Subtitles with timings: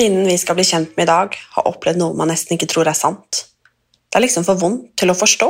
[0.00, 2.88] Kvinnen vi skal bli kjent med i dag, har opplevd noe man nesten ikke tror
[2.88, 3.42] er sant.
[4.08, 5.48] Det er liksom for vondt til å forstå.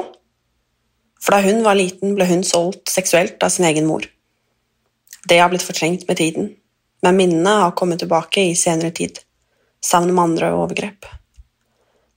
[1.23, 4.09] For da hun var liten, ble hun solgt seksuelt av sin egen mor.
[5.31, 6.49] Det har blitt fortrengt med tiden,
[7.07, 9.21] men minnene har kommet tilbake i senere tid,
[9.87, 11.07] sammen med andre overgrep.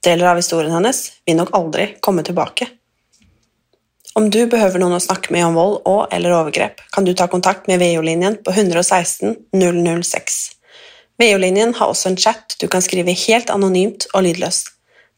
[0.01, 2.65] Deler av historien hennes vil nok aldri komme tilbake.
[4.17, 7.29] Om du behøver noen å snakke med om vold og eller overgrep, kan du ta
[7.29, 10.41] kontakt med VO-linjen på 116 006.
[11.21, 14.71] VO-linjen har også en chat du kan skrive helt anonymt og lydløst.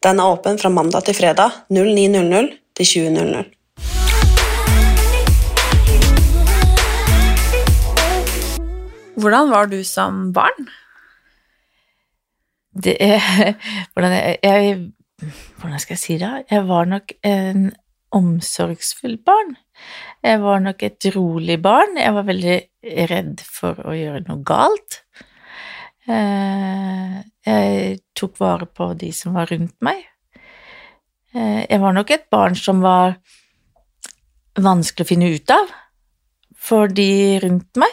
[0.04, 3.46] Den er åpen fra mandag til fredag 09.00 til 20.00.
[9.16, 10.68] Hvordan var du som barn?
[12.84, 13.54] Det er
[13.94, 14.76] hvordan, jeg, jeg,
[15.56, 16.44] hvordan skal jeg si det?
[16.50, 17.72] Jeg var nok en
[18.12, 19.56] omsorgsfull barn.
[20.22, 21.96] Jeg var nok et rolig barn.
[21.96, 22.60] Jeg var veldig
[23.08, 25.00] redd for å gjøre noe galt.
[26.08, 30.04] Eh, Jeg tok vare på de som var rundt meg.
[31.34, 33.16] Eh, Jeg var nok et barn som var
[34.56, 35.70] vanskelig å finne ut av
[36.56, 37.90] for de rundt meg.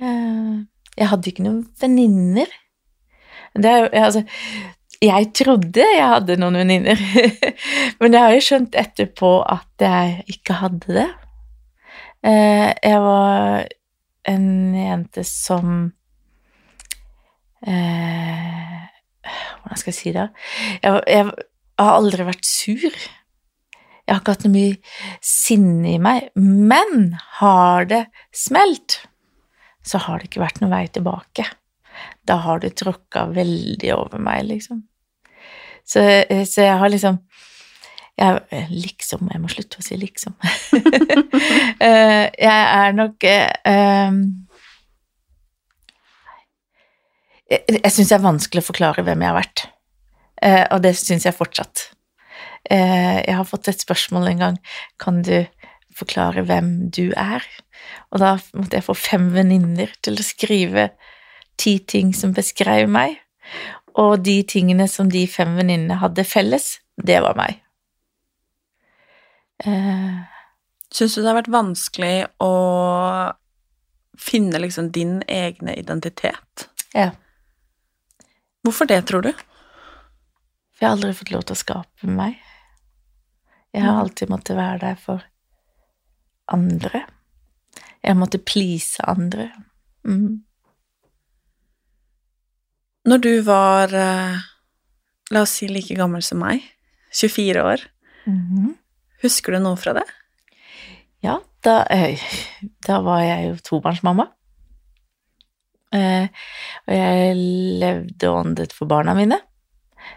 [0.00, 0.64] Eh,
[0.96, 2.48] Jeg hadde ikke noen venninner.
[3.56, 4.22] Er, altså,
[5.02, 6.96] jeg trodde jeg hadde noen venninner,
[8.00, 11.08] men jeg har jo skjønt etterpå at jeg ikke hadde det.
[12.22, 13.66] Jeg var
[14.30, 15.92] en jente som
[17.66, 18.78] eh,
[19.62, 20.28] Hvordan skal jeg si det?
[20.82, 21.26] Jeg, jeg
[21.78, 22.82] har aldri vært sur.
[24.02, 24.76] Jeg har ikke hatt noe mye
[25.24, 26.30] sinne i meg.
[26.36, 29.00] Men har det smelt,
[29.86, 31.46] så har det ikke vært noen vei tilbake.
[32.26, 34.82] Da har det tråkka veldig over meg, liksom.
[35.86, 36.02] Så,
[36.46, 37.16] så jeg har liksom
[38.18, 40.36] jeg, Liksom Jeg må slutte å si liksom.
[41.82, 44.12] Eh, jeg er nok eh,
[47.52, 49.66] Jeg, jeg syns det er vanskelig å forklare hvem jeg har vært,
[50.42, 51.88] Eh, og det syns jeg fortsatt.
[52.70, 54.56] Eh, jeg har fått et spørsmål en gang
[55.02, 55.44] Kan du
[55.94, 57.42] forklare hvem du er?
[58.14, 60.90] Og da måtte jeg få fem venninner til å skrive
[61.60, 63.18] ti ting som beskrev meg.
[63.98, 67.58] Og de tingene som de fem venninnene hadde felles, det var meg.
[69.66, 70.22] Eh,
[70.92, 72.52] Syns du det har vært vanskelig å
[74.20, 76.68] finne liksom din egne identitet?
[76.92, 77.12] ja.
[78.62, 79.32] Hvorfor det, tror du?
[79.32, 82.38] For jeg har aldri fått lov til å skape meg.
[83.72, 85.22] Jeg har alltid måttet være der for
[86.52, 87.04] andre.
[88.04, 89.48] Jeg måtte please andre.
[90.06, 90.42] Mm.
[93.08, 94.38] Når du var, eh,
[95.32, 96.62] la oss si, like gammel som meg,
[97.12, 97.80] 24 år,
[98.26, 98.76] Mhm.
[99.22, 100.04] husker du noe fra det?
[101.22, 102.18] Ja, da, eh,
[102.86, 104.28] da var jeg jo tobarnsmamma.
[105.92, 106.28] Eh,
[106.88, 107.34] og jeg
[107.82, 109.38] levde og åndet for barna mine.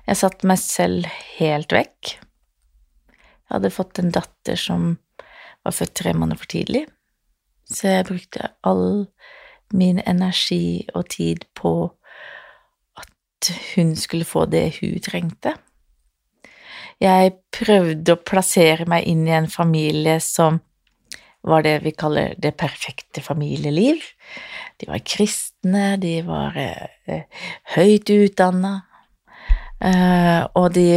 [0.08, 2.16] Jeg satte meg selv helt vekk.
[2.16, 4.96] Jeg hadde fått en datter som
[5.66, 6.86] var født tre måneder for tidlig,
[7.70, 9.06] så jeg brukte all
[9.74, 11.74] min energi og tid på
[13.02, 15.56] at hun skulle få det hun trengte.
[17.02, 20.62] Jeg prøvde å plassere meg inn i en familie som
[21.46, 24.02] var det vi kaller det perfekte familieliv.
[24.82, 27.26] De var kristne, de var eh,
[27.76, 28.74] høyt utdanna,
[29.80, 30.90] eh, og de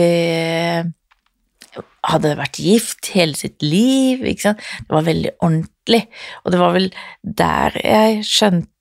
[2.08, 4.64] hadde vært gift hele sitt liv, ikke sant.
[4.86, 6.02] Det var veldig ordentlig,
[6.42, 6.90] og det var vel
[7.22, 8.74] der jeg skjønte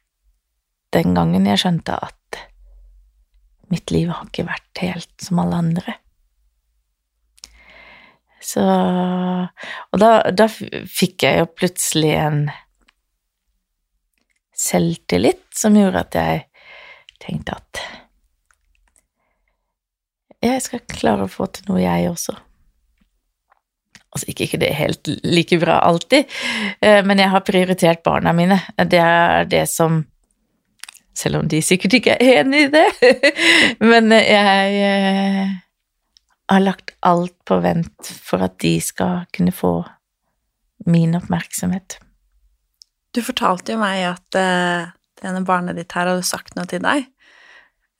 [0.96, 2.38] Den gangen jeg skjønte at
[3.68, 5.98] mitt liv har ikke vært helt som alle andre.
[8.48, 12.42] Så Og da, da fikk jeg jo plutselig en
[14.58, 16.44] selvtillit som gjorde at jeg
[17.22, 17.82] tenkte at
[20.48, 22.36] jeg skal klare å få til noe, jeg også.
[24.14, 26.30] Altså, ikke, ikke det helt like bra alltid,
[26.82, 28.60] eh, men jeg har prioritert barna mine.
[28.78, 30.06] Det er det som
[31.18, 33.14] Selv om de sikkert ikke er enig i det.
[33.90, 35.56] Men jeg eh,
[36.48, 39.82] har lagt alt på vent for at de skal kunne få
[40.88, 41.98] min oppmerksomhet.
[43.16, 46.84] Du fortalte jo meg at uh, det ene barnet ditt her hadde sagt noe til
[46.86, 47.08] deg.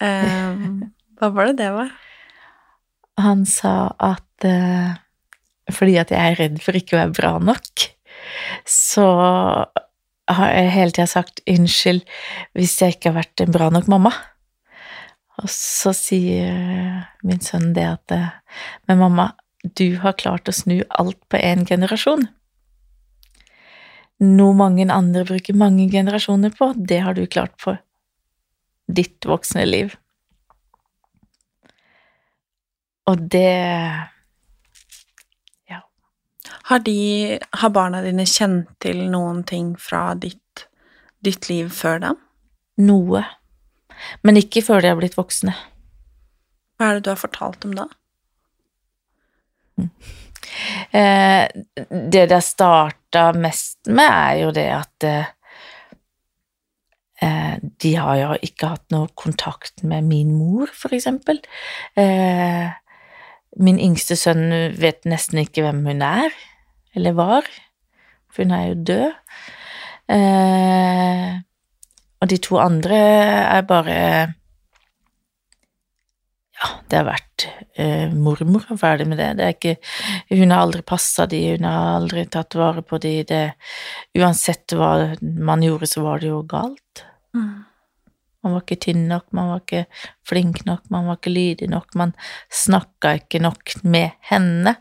[0.04, 0.86] Uh,
[1.20, 1.92] hva var det det var?
[3.18, 4.96] Han sa at uh,
[5.74, 7.88] fordi at jeg er redd for ikke å være bra nok,
[8.70, 9.08] så
[10.28, 12.04] har jeg hele tida sagt unnskyld
[12.58, 14.14] hvis jeg ikke har vært en bra nok mamma.
[15.38, 18.16] Og så sier min sønn det at
[18.88, 19.32] Men mamma,
[19.64, 22.28] du har klart å snu alt på én generasjon.
[24.18, 27.76] Noe mange andre bruker mange generasjoner på, det har du klart på
[28.88, 29.96] ditt voksne liv.
[33.08, 33.54] Og det
[35.70, 35.82] Ja.
[36.64, 40.68] Har, de, har barna dine kjent til noen ting fra ditt,
[41.24, 42.18] ditt liv før dem?
[42.78, 43.24] Noe.
[44.26, 45.56] Men ikke før de har blitt voksne.
[46.78, 47.90] Hva er det du har fortalt dem da?
[49.82, 49.92] Mm.
[50.92, 51.44] Eh,
[51.90, 55.28] det det starta mest med, er jo det at eh,
[57.22, 61.42] eh, de har jo ikke hatt noe kontakt med min mor, for eksempel.
[62.00, 62.72] Eh,
[63.60, 64.48] min yngste sønn
[64.80, 66.34] vet nesten ikke hvem hun er,
[66.98, 67.52] eller var,
[68.32, 69.12] for hun er jo død.
[72.22, 73.98] Og de to andre er bare
[76.58, 77.46] Ja, det har vært
[77.78, 79.28] eh, mormor og ferdig med det.
[79.38, 79.76] det er ikke,
[80.32, 83.12] hun har aldri passa de, hun har aldri tatt vare på de.
[83.30, 83.44] Det,
[84.18, 87.04] uansett hva man gjorde, så var det jo galt.
[87.38, 87.68] Mm.
[88.42, 89.84] Man var ikke tynn nok, man var ikke
[90.26, 92.16] flink nok, man var ikke lydig nok, man
[92.50, 94.74] snakka ikke nok med henne.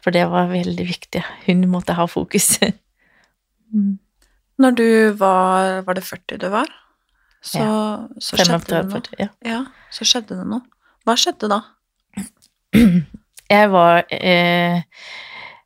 [0.00, 1.22] For det var veldig viktig.
[1.46, 2.54] Hun måtte ha fokus.
[3.74, 3.98] mm.
[4.62, 4.88] Når du
[5.18, 6.70] var Var det 40 du var?
[7.42, 8.06] Så, ja.
[8.22, 9.02] så skjedde det noe.
[9.18, 9.28] Ja.
[9.42, 9.62] ja.
[9.90, 10.62] Så skjedde det noe.
[11.02, 11.58] Hva skjedde da?
[13.52, 14.84] Jeg var eh,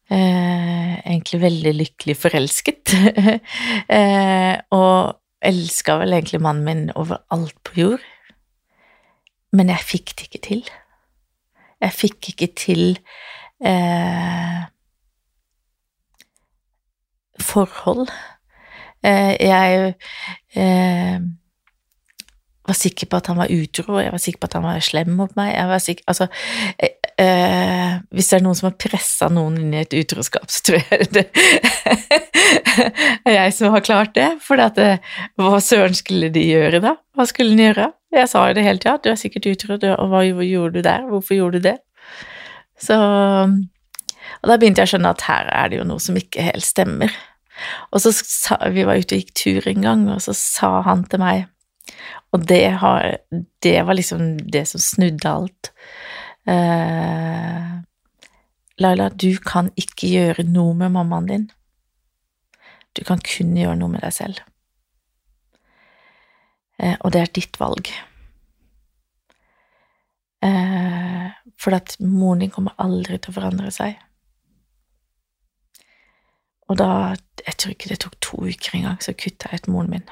[0.08, 2.94] eh, egentlig veldig lykkelig forelsket.
[3.98, 8.06] eh, og elska vel egentlig mannen min over alt på jord.
[9.52, 10.64] Men jeg fikk det ikke til.
[11.84, 12.82] Jeg fikk ikke til
[13.60, 14.64] eh,
[17.40, 18.08] forhold.
[19.06, 19.92] Eh, jeg
[20.58, 21.18] eh,
[22.66, 25.12] var sikker på at han var utro, jeg var sikker på at han var slem
[25.18, 25.52] mot meg.
[25.54, 26.26] Jeg var sikker, altså,
[26.82, 30.90] eh, hvis det er noen som har pressa noen inn i et utroskap, så tror
[30.90, 31.26] jeg det
[33.26, 34.32] er jeg som har klart det.
[34.44, 36.96] For hva søren skulle de gjøre da?
[37.16, 37.92] Hva skulle de gjøre?
[38.16, 41.06] Jeg sa jo det hele tida, du er sikkert utro, og hva gjorde du der?
[41.10, 41.78] Hvorfor gjorde du det?
[42.80, 46.44] Så Og da begynte jeg å skjønne at her er det jo noe som ikke
[46.44, 47.12] helt stemmer.
[47.90, 51.04] Og så sa Vi var ute og gikk tur en gang, og så sa han
[51.10, 51.46] til meg
[52.34, 53.16] og det, har,
[53.62, 55.70] det var liksom det som snudde alt.
[56.48, 57.80] Uh,
[58.78, 61.46] Laila, du kan ikke gjøre noe med mammaen din.
[62.96, 64.42] Du kan kun gjøre noe med deg selv.
[66.82, 67.88] Uh, og det er ditt valg.
[70.44, 73.96] Uh, for at moren din kommer aldri til å forandre seg.
[76.68, 77.14] Og da
[77.46, 80.08] Jeg tror ikke det tok to uker engang, så kutta jeg ut moren min.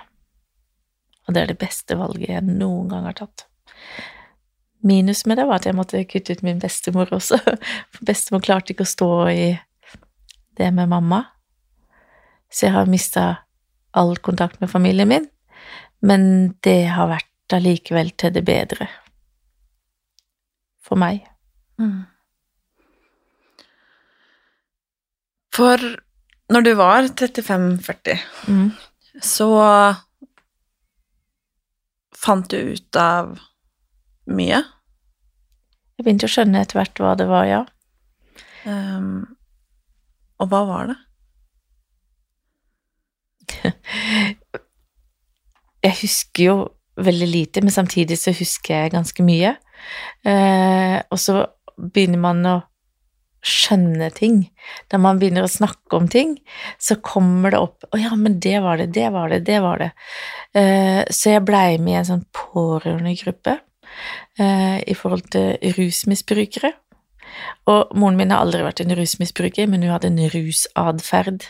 [1.26, 3.46] Og det er det beste valget jeg noen gang har tatt.
[4.87, 7.40] Minus med det var at jeg måtte kutte ut min bestemor også,
[7.92, 9.46] for bestemor klarte ikke å stå i
[10.61, 11.25] det med mamma.
[12.52, 13.25] Så jeg har mista
[13.96, 15.26] all kontakt med familien min,
[16.04, 18.87] men det har vært allikevel til det bedre.
[20.84, 21.25] For meg.
[21.80, 22.04] Mm.
[25.54, 25.80] For
[26.52, 28.68] når du var 35-40, mm.
[29.22, 29.50] så
[32.24, 33.34] Fant du ut av
[34.32, 34.62] mye?
[35.94, 37.58] Jeg begynte å skjønne etter hvert hva det var, ja.
[38.64, 39.26] Um,
[40.40, 40.96] og hva var det?
[45.84, 46.56] jeg husker jo
[46.96, 49.52] veldig lite, men samtidig så husker jeg ganske mye.
[50.24, 51.44] Uh, og så
[51.76, 52.56] begynner man å
[53.44, 54.40] skjønne ting.
[54.92, 56.38] Da man begynner å snakke om ting,
[56.80, 59.78] så kommer det opp 'Å ja, men det var det, det var det, det var
[59.78, 59.92] det'.
[60.56, 63.58] Uh, så jeg blei med i en sånn pårørendegruppe
[64.40, 66.72] uh, i forhold til rusmisbrukere.
[67.66, 71.44] Og moren min har aldri vært en rusmisbruker, men hun hadde en rusatferd.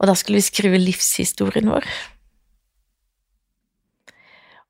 [0.00, 1.86] Og da skulle vi skrive livshistorien vår.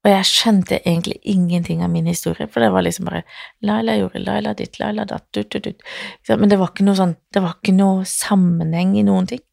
[0.03, 3.23] Og jeg skjønte egentlig ingenting av min historie, for det var liksom bare
[3.63, 5.85] Laila gjorde Laila ditt, Laila datt, dut, dut, dut.
[6.33, 9.45] Men det var ikke noe sånn, det var ikke noe sammenheng i noen ting.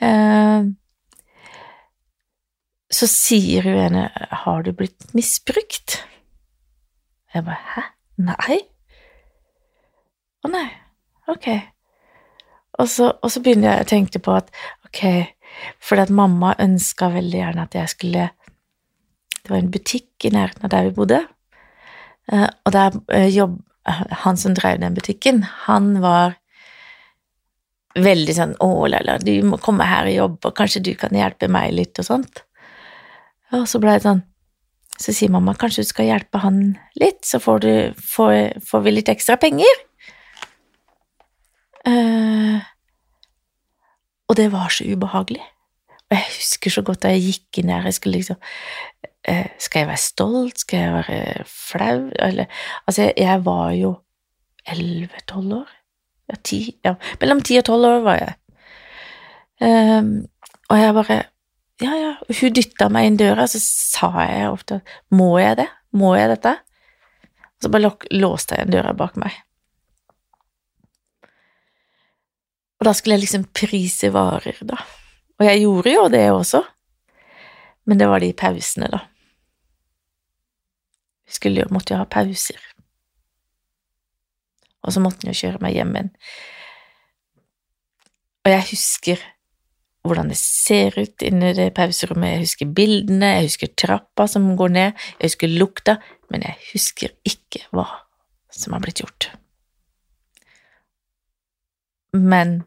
[0.00, 0.70] Eh,
[2.90, 4.06] så sier hun ene
[4.42, 6.00] Har du blitt misbrukt?
[7.34, 7.82] Jeg bare Hæ?
[8.24, 8.56] Nei?
[10.40, 10.66] Å nei,
[11.28, 11.46] ok.
[12.80, 14.48] Og så, og så begynner jeg å tenke på at
[14.88, 15.00] ok,
[15.84, 18.26] fordi at mamma ønska veldig gjerne at jeg skulle
[19.42, 21.20] Det var en butikk i nærheten av der vi bodde,
[22.32, 26.36] eh, og der eh, jobb, Han som drev den butikken, han var
[27.96, 31.48] veldig sånn 'Å, Laila, du må komme her og jobbe, og kanskje du kan hjelpe
[31.48, 32.42] meg litt', og sånt.
[33.52, 34.22] Og så ble det sånn
[35.00, 38.90] Så sier mamma kanskje du skal hjelpe han litt, så får, du, får, får vi
[38.92, 39.78] litt ekstra penger.
[41.88, 42.60] Uh,
[44.28, 45.40] og det var så ubehagelig.
[46.10, 48.38] Og jeg husker så godt da jeg gikk inn her, jeg skulle liksom
[49.30, 50.62] uh, Skal jeg være stolt?
[50.64, 52.08] Skal jeg være flau?
[52.18, 52.46] Eller
[52.86, 53.94] Altså, jeg var jo
[54.70, 55.70] elleve-tolv år.
[56.30, 58.34] Ja, ti Ja, mellom ti og tolv år var jeg.
[59.60, 60.14] Um,
[60.70, 61.20] og jeg bare
[61.80, 62.14] Ja, ja.
[62.40, 64.80] Hun dytta meg inn døra, så sa jeg ofte
[65.14, 65.68] Må jeg det?
[65.96, 66.56] Må jeg dette?
[67.60, 69.34] Og så bare låste jeg igjen døra bak meg.
[72.80, 74.78] Og da skulle jeg liksom prise varer, da.
[75.40, 76.60] Og jeg gjorde jo det også,
[77.88, 79.00] men det var de pausene, da.
[81.24, 82.60] Vi skulle jo, måtte jo ha pauser.
[84.84, 86.10] Og så måtte han jo kjøre meg hjem igjen.
[88.44, 89.24] Og jeg husker
[90.04, 94.72] hvordan det ser ut inni det pauserommet, jeg husker bildene, jeg husker trappa som går
[94.72, 95.98] ned, jeg husker lukta,
[96.32, 97.86] men jeg husker ikke hva
[98.52, 99.28] som har blitt gjort.
[102.16, 102.62] Men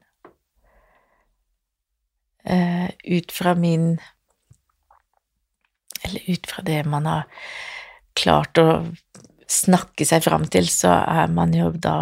[2.50, 3.98] uh, ut fra min
[6.04, 7.28] Eller ut fra det man har
[8.14, 8.68] klart å
[9.50, 11.98] snakke seg fram til, så er man jo da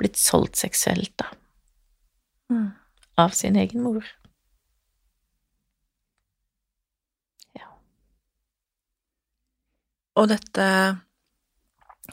[0.00, 1.30] blitt solgt seksuelt, da.
[2.52, 2.68] Mm.
[3.22, 4.06] Av sin egen mor.
[7.56, 7.70] Ja.
[10.18, 10.66] Og dette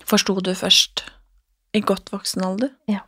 [0.07, 1.05] forsto du først
[1.75, 2.73] i godt voksen alder?
[2.89, 3.03] Ja.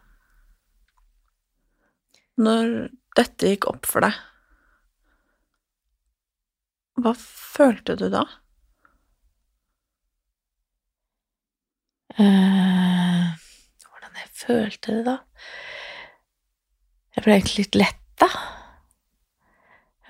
[2.42, 4.18] Når dette gikk opp for deg,
[7.04, 8.24] hva følte du da?
[12.18, 13.32] Uh,
[13.88, 15.18] hvordan jeg følte det da?
[17.16, 18.28] Jeg ble egentlig litt letta.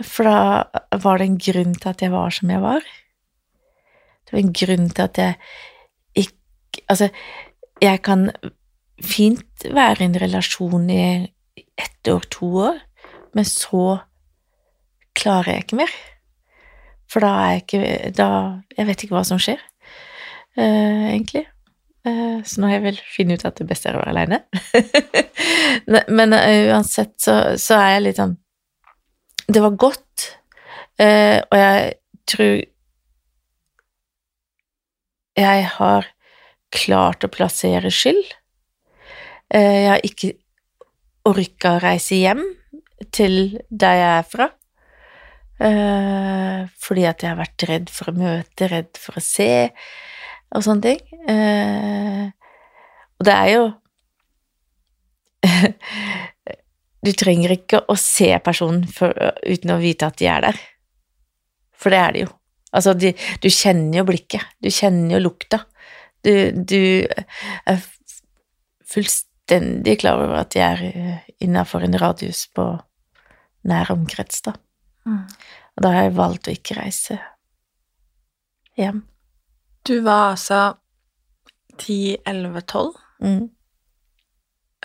[0.01, 2.85] For da var det en grunn til at jeg var som jeg var.
[4.25, 5.37] Det var en grunn til at jeg
[6.15, 6.37] ikke
[6.87, 7.09] Altså,
[7.83, 8.29] jeg kan
[9.03, 11.03] fint være i en relasjon i
[11.75, 12.79] ett år, to år,
[13.35, 13.99] men så
[15.17, 15.93] klarer jeg ikke mer.
[17.11, 18.29] For da er jeg ikke da,
[18.77, 19.59] Jeg vet ikke hva som skjer,
[20.59, 21.45] uh, egentlig.
[22.07, 24.39] Uh, så nå har jeg vel funnet ut at det beste er å være aleine.
[26.17, 28.37] Men uh, uansett så, så, er jeg litt sånn
[29.51, 30.29] Det var godt,
[31.01, 31.93] og jeg
[32.29, 32.51] tror
[35.41, 36.09] jeg har
[36.75, 38.27] klart å plassere skyld.
[39.49, 40.35] Jeg har ikke
[41.25, 42.43] orka å reise hjem
[43.15, 44.47] til der jeg er fra.
[45.61, 49.69] Uh, fordi at jeg har vært redd for å møte, redd for å se,
[50.55, 51.21] og sånne ting.
[51.29, 52.31] Uh,
[53.21, 53.69] og det er jo
[57.01, 60.59] Du trenger ikke å se personen for, uten å vite at de er der.
[61.73, 62.33] For det er de jo.
[62.77, 63.09] Altså, de,
[63.41, 65.63] du kjenner jo blikket, du kjenner jo lukta.
[66.21, 67.81] Du, du er
[68.85, 70.83] fullstendig klar over at de er
[71.41, 72.67] innafor en radius på
[73.65, 74.53] nær omkrets, da.
[75.07, 75.23] Mm.
[75.75, 77.17] Og da har jeg valgt å ikke reise
[78.79, 79.01] hjem.
[79.87, 80.59] Du var altså
[81.81, 82.91] 10-11-12.
[83.21, 83.49] Mm.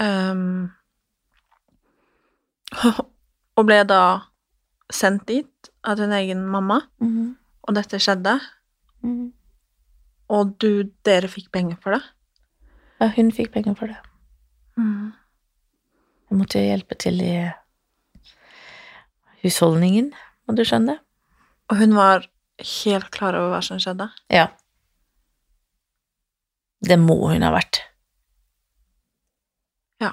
[0.00, 0.70] Um,
[3.56, 4.02] og ble da
[4.92, 7.36] sendt dit av din egen mamma, mm.
[7.66, 8.38] og dette skjedde.
[9.04, 9.30] Mm.
[10.36, 12.02] Og du, dere fikk penger for det?
[13.00, 13.98] Ja, hun fikk penger for det.
[14.80, 15.12] Mm.
[16.26, 17.34] Jeg måtte hjelpe til i
[19.46, 20.10] husholdningen,
[20.46, 20.98] må du skjønne.
[21.70, 22.26] Og hun var
[22.60, 24.08] helt klar over hva som skjedde?
[24.32, 24.48] Ja.
[26.86, 27.80] Det må hun ha vært.
[30.02, 30.12] Ja.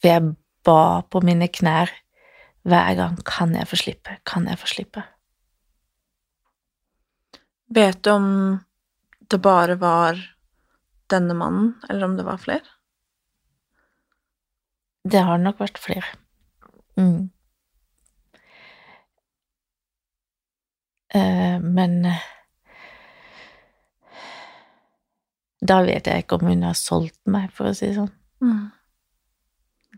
[0.00, 0.34] For jeg
[0.66, 1.92] ba på mine knær
[2.68, 5.04] hver gang kan jeg få slippe, kan jeg få slippe.
[7.72, 8.28] Vet du om
[9.28, 10.18] det bare var
[11.12, 12.64] denne mannen, eller om det var flere?
[15.08, 16.08] Det har nok vært flere.
[17.00, 17.28] Mm.
[21.14, 22.24] Men eh,
[25.64, 28.10] da vet jeg ikke om hun har solgt meg, for å si det sånn.
[28.44, 28.66] Mm.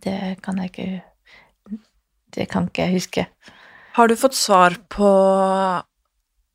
[0.00, 0.90] Det kan jeg ikke
[2.32, 3.24] Det kan ikke jeg huske.
[3.98, 5.10] Har du fått svar på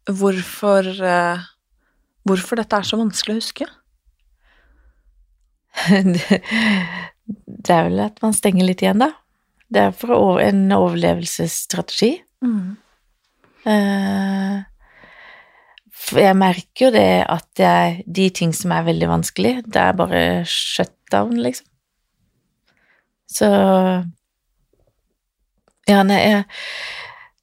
[0.10, 1.44] hvorfor eh,
[2.26, 3.68] Hvorfor dette er så vanskelig å huske?
[6.16, 6.40] det,
[7.46, 9.12] det er vel at man stenger litt igjen, da.
[9.70, 12.16] Det er for en overlevelsesstrategi.
[12.42, 12.78] Mm.
[13.66, 14.58] Eh,
[16.06, 19.98] for jeg merker jo det at jeg, de ting som er veldig vanskelig, det er
[19.98, 20.20] bare
[20.50, 21.70] shutdown, liksom.
[23.36, 23.48] Så
[25.86, 26.46] Ja, nei, jeg,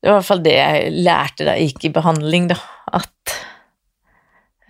[0.02, 2.56] det var i hvert fall det jeg lærte da jeg gikk i behandling, da.
[2.98, 3.34] At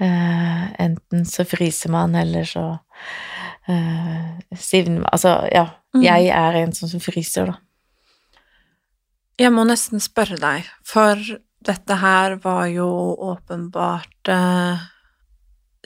[0.02, 2.64] uh, enten så fryser man, eller så
[3.68, 5.70] uh, stivner man Altså, ja.
[5.92, 6.04] Mm.
[6.04, 7.56] Jeg er en sånn som fryser, da.
[9.40, 11.18] Jeg må nesten spørre deg, for
[11.64, 12.86] dette her var jo
[13.32, 14.82] åpenbart eh,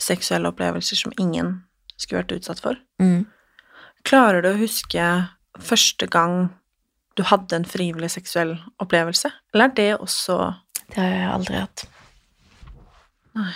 [0.00, 1.53] seksuelle opplevelser som ingen
[1.97, 2.79] skulle vært utsatt for.
[3.00, 3.25] Mm.
[4.07, 5.05] Klarer du å huske
[5.62, 6.49] første gang
[7.17, 10.37] du hadde en frivillig seksuell opplevelse, eller er det også
[10.91, 11.87] Det har jeg aldri hatt.
[13.37, 13.53] Nei.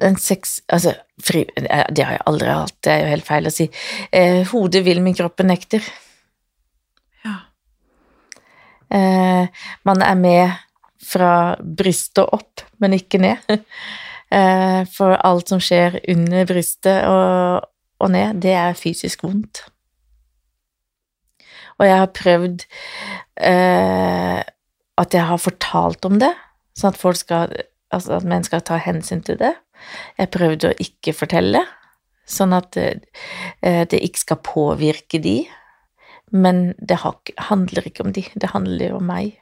[0.00, 1.44] En sex Altså, fri...
[1.56, 3.66] eh, Det har jeg aldri hatt, det er jo helt feil å si.
[4.12, 5.84] Eh, hodet vil, men kroppen nekter.
[8.90, 9.46] Eh,
[9.82, 10.50] man er med
[11.10, 13.50] fra brystet opp, men ikke ned.
[14.36, 17.68] eh, for alt som skjer under brystet og,
[18.00, 19.64] og ned, det er fysisk vondt.
[21.80, 22.64] Og jeg har prøvd
[23.40, 24.40] eh,
[25.00, 26.34] at jeg har fortalt om det,
[26.76, 29.48] sånn at folk skal Altså at menn skal ta hensyn til det.
[30.14, 31.64] Jeg prøvde å ikke fortelle,
[32.22, 32.84] sånn at det,
[33.66, 35.32] det ikke skal påvirke de.
[36.30, 39.34] Men det handler ikke om de, det handler jo om meg.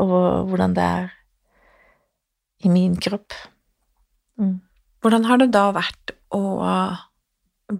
[0.00, 1.10] Og hvordan det er
[2.64, 3.34] i min kropp.
[4.40, 4.60] Mm.
[5.04, 6.42] Hvordan har det da vært å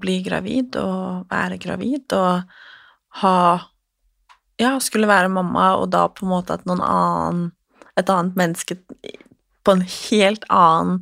[0.01, 2.59] bli gravid og være gravid og
[3.23, 3.37] ha
[4.57, 7.51] Ja, skulle være mamma, og da på en måte at noen annen
[7.97, 8.79] Et annet menneske
[9.65, 10.99] på en helt annen,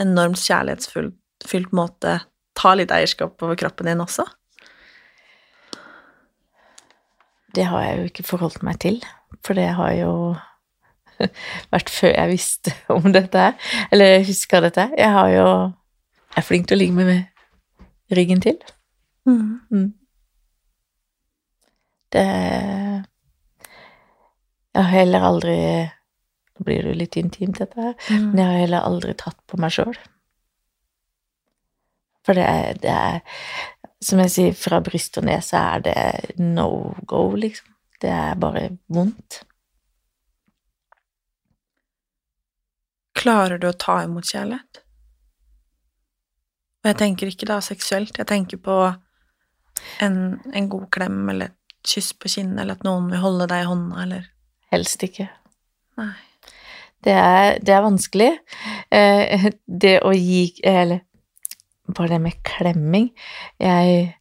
[0.00, 2.14] enormt kjærlighetsfylt måte
[2.56, 4.24] tar litt eierskap over kroppen din også?
[7.54, 8.96] Det har jeg jo ikke forholdt meg til,
[9.46, 10.12] for det har jo
[11.74, 13.54] vært før jeg visste om dette her,
[13.94, 14.88] eller huska dette.
[14.98, 15.44] Jeg har jo
[16.34, 17.26] Jeg er flink til å ligge med,
[18.10, 18.56] ryggen til.
[19.26, 19.92] Mm.
[22.12, 22.24] Det
[24.74, 25.54] Jeg har heller aldri
[26.54, 28.26] Nå blir det jo litt intimt, dette her, Mm.
[28.30, 29.96] men jeg har heller aldri tatt på meg sjøl.
[32.24, 33.18] For det er, det er
[34.04, 36.68] Som jeg sier, fra bryst og nese er det no
[37.08, 37.70] go, liksom.
[38.02, 39.40] Det er bare vondt.
[43.16, 44.82] Klarer du å ta imot kjærlighet?
[46.84, 48.76] Og jeg tenker ikke da seksuelt, jeg tenker på
[50.04, 50.18] en,
[50.52, 53.68] en god klem eller et kyss på kinnet, eller at noen vil holde deg i
[53.70, 54.30] hånda, eller
[54.74, 55.28] Helst ikke.
[56.00, 56.14] Nei.
[57.04, 58.30] Det er, det er vanskelig.
[58.90, 61.04] Eh, det å gi Eller
[61.92, 63.10] bare det med klemming
[63.60, 64.16] Jeg,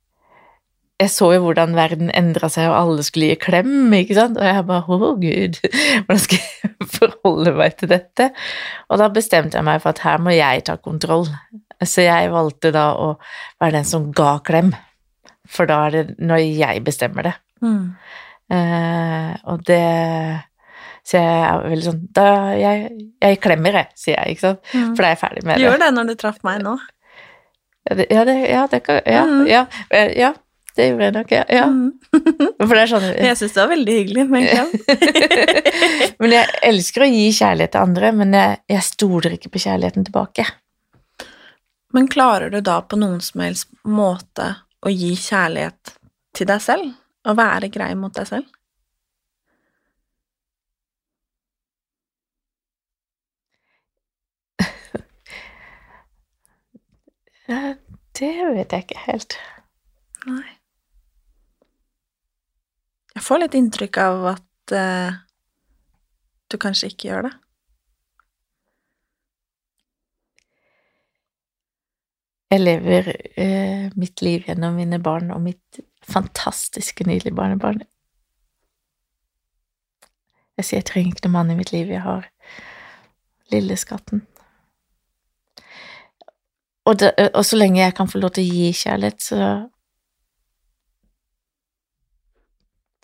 [0.99, 4.37] jeg så jo hvordan verden endra seg, og alle skulle gi klem, ikke sant?
[4.39, 5.59] Og jeg bare Å, gud,
[6.05, 8.29] hvordan skal jeg forholde meg til dette?
[8.91, 11.27] Og da bestemte jeg meg for at her må jeg ta kontroll.
[11.83, 13.13] Så jeg valgte da å
[13.59, 14.71] være den som ga klem.
[15.49, 17.33] For da er det når jeg bestemmer det.
[17.63, 17.95] Mm.
[18.53, 19.81] Eh, og det
[21.07, 22.01] Så jeg er veldig sånn
[22.59, 22.83] jeg,
[23.23, 24.61] jeg klemmer, jeg, sier jeg, ikke sant?
[24.71, 24.91] Mm.
[24.93, 25.67] For da er jeg ferdig med Du det.
[25.67, 26.77] gjør det når du traff meg nå.
[27.89, 29.45] Ja, det, ja, det, ja, det kan ja, Mm.
[29.49, 30.33] ja, eh, ja,
[30.75, 31.43] det gjorde jeg nok, ja.
[31.51, 31.65] ja.
[31.67, 31.91] Mm.
[32.67, 34.71] For det er sånn Jeg syns det var veldig hyggelig med en.
[36.23, 40.05] Men jeg elsker å gi kjærlighet til andre, men jeg, jeg stoler ikke på kjærligheten
[40.07, 40.45] tilbake.
[41.93, 44.47] Men klarer du da på noen som helst måte
[44.81, 45.93] å gi kjærlighet
[46.37, 46.93] til deg selv?
[47.27, 48.47] Å være grei mot deg selv?
[57.47, 59.37] Det vet jeg ikke helt.
[60.27, 60.45] Nei.
[63.13, 65.17] Jeg får litt inntrykk av at uh,
[66.49, 67.33] du kanskje ikke gjør det.
[72.53, 77.83] Jeg lever uh, mitt liv gjennom mine barn og mitt fantastiske, nydelige barnebarn.
[80.57, 82.29] Jeg sier jeg trenger ikke noen mann i mitt liv, jeg har
[83.53, 84.21] lille skatten.
[86.85, 89.69] Og, det, og så lenge jeg kan få lov til å gi kjærlighet, så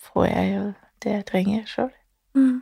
[0.10, 0.66] får jeg jo
[1.04, 1.92] det jeg trenger sjøl.
[2.36, 2.58] Mm.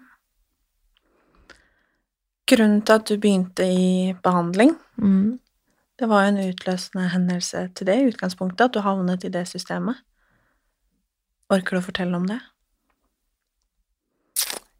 [2.48, 5.40] Grunnen til at du begynte i behandling, Mm.
[6.00, 9.48] det var jo en utløsende hendelse til det i utgangspunktet, at du havnet i det
[9.48, 9.96] systemet.
[11.50, 12.40] Orker du å fortelle om det?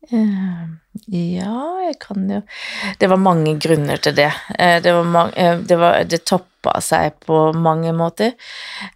[0.08, 0.68] Eh,
[1.12, 2.42] ja, jeg kan jo
[3.00, 4.32] Det var mange grunner til det.
[4.58, 8.36] Eh, det, var mange, eh, det, var, det toppa seg på mange måter.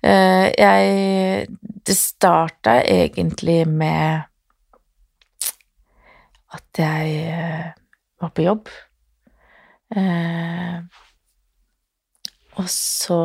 [0.02, 1.48] Jeg
[1.86, 4.22] Det starta egentlig med
[6.52, 7.74] at jeg
[8.20, 8.70] var på jobb.
[12.60, 13.20] Og så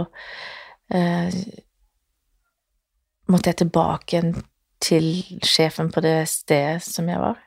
[3.26, 4.32] måtte jeg tilbake igjen
[4.80, 5.10] til
[5.42, 7.45] sjefen på det stedet som jeg var.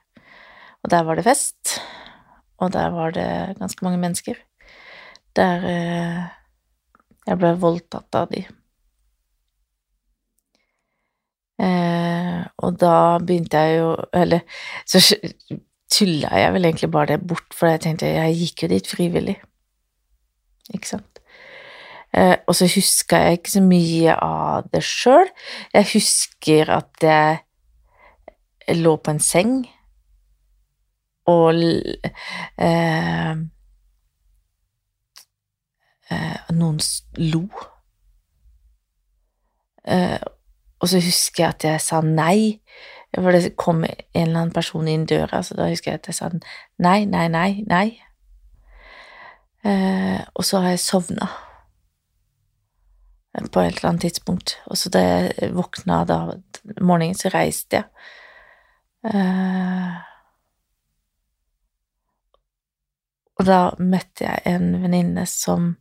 [0.83, 1.79] Og der var det fest,
[2.57, 4.35] og der var det ganske mange mennesker.
[5.35, 6.23] Der eh,
[7.27, 8.45] jeg ble voldtatt av de.
[11.59, 14.45] Eh, og da begynte jeg jo Eller
[14.87, 15.01] så
[15.91, 19.35] tulla jeg vel egentlig bare det bort, for jeg tenkte jeg gikk jo dit frivillig.
[20.73, 21.19] Ikke sant?
[22.13, 25.29] Eh, og så huska jeg ikke så mye av det sjøl.
[25.73, 29.53] Jeg husker at jeg lå på en seng
[31.29, 31.61] og
[32.57, 33.41] eh,
[36.09, 36.81] eh, Noen
[37.21, 37.43] lo.
[39.85, 40.19] Eh,
[40.79, 42.59] og så husker jeg at jeg sa nei.
[43.15, 46.17] For det kom en eller annen person inn døra, så da husker jeg at jeg
[46.19, 46.29] sa
[46.77, 47.87] nei, nei, nei, nei.
[49.65, 51.27] Eh, og så har jeg sovna
[53.39, 54.59] på et eller annet tidspunkt.
[54.69, 56.19] Og så da jeg våkna da
[56.81, 57.89] morgenen, så reiste jeg.
[59.09, 60.08] Eh,
[63.39, 65.73] og da møtte jeg en venninne som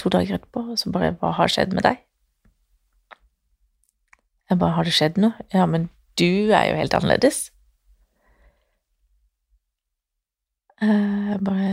[0.00, 2.00] to dager etterpå, så bare Hva har skjedd med deg?
[4.50, 5.36] Jeg bare Har det skjedd noe?
[5.52, 7.50] Ja, men du er jo helt annerledes.
[10.82, 11.70] Eh, bare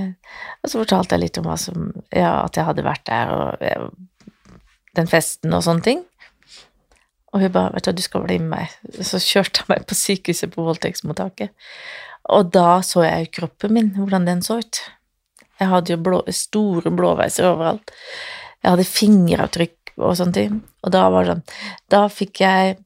[0.61, 3.97] Og så fortalte jeg litt om hva som Ja, at jeg hadde vært der, og
[4.99, 6.01] den festen og sånne ting.
[7.31, 9.85] Og hun bare 'Vet du hva, du skal bli med meg.' Så kjørte hun meg
[9.87, 11.49] på sykehuset på voldtektsmottaket.
[12.29, 14.81] Og da så jeg kroppen min, hvordan den så ut.
[15.61, 17.93] Jeg hadde jo blå, store blåveiser overalt.
[18.61, 20.55] Jeg hadde fingeravtrykk og sånne ting.
[20.81, 21.43] Og da var det sånn
[21.93, 22.79] Da fikk jeg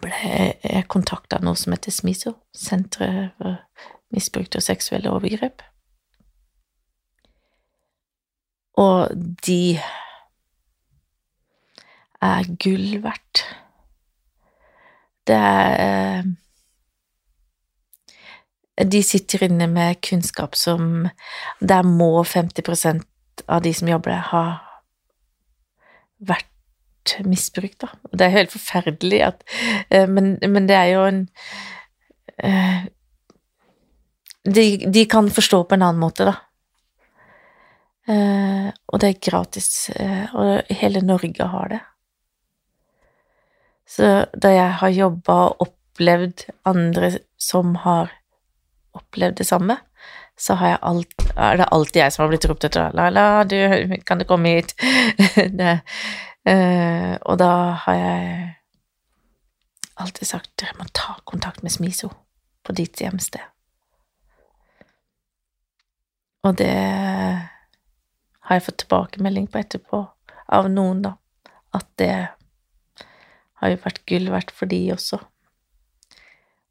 [0.00, 0.14] ble
[0.62, 3.58] jeg kontakta noe som heter SMISO, Senteret for
[4.14, 5.64] misbrukte og seksuelle overgrep.
[8.80, 9.10] Og
[9.46, 9.76] de
[12.24, 13.44] er gull verdt.
[15.28, 16.32] Det er eh,
[18.74, 21.08] De sitter inne med kunnskap som
[21.60, 23.04] Der må 50%
[23.46, 24.44] av de som jobber der, ha
[26.22, 27.90] vært misbrukt, da.
[28.12, 29.44] Det er jo helt forferdelig at
[29.90, 31.20] eh, men, men det er jo en
[32.38, 32.86] eh,
[34.44, 36.36] de, de kan forstå på en annen måte, da.
[38.08, 39.68] Eh, og det er gratis,
[40.36, 41.80] og hele Norge har det.
[43.88, 47.10] Så da jeg har jobba og opplevd andre
[47.40, 48.12] som har
[48.94, 49.76] opplevd det samme,
[50.38, 52.90] så alt, er det alltid jeg som har blitt ropt etter.
[52.96, 54.74] Laila, la, du, kan du komme hit?
[55.60, 55.78] det,
[56.50, 57.52] eh, og da
[57.86, 58.54] har jeg
[60.02, 62.10] alltid sagt dere må ta kontakt med Smiso
[62.66, 63.42] på ditt hjemsted.
[66.44, 66.74] Og det
[68.44, 70.02] har jeg fått tilbakemelding på etterpå
[70.52, 71.14] av noen, da,
[71.72, 72.14] at det
[73.62, 75.22] har jo vært gull verdt for de også.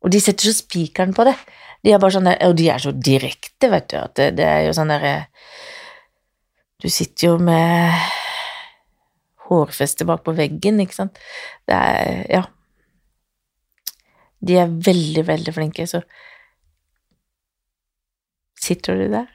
[0.04, 1.36] Og de setter så spikeren på det.
[1.84, 4.66] De er bare sånn og de er så direkte, vet du, at det, det er
[4.68, 5.16] jo sånn derre
[6.84, 7.96] Du sitter jo med
[9.48, 11.24] hårfeste bak på veggen, ikke sant.
[11.68, 12.44] Det er Ja.
[14.44, 16.02] De er veldig, veldig flinke, så
[18.60, 19.30] sitter du der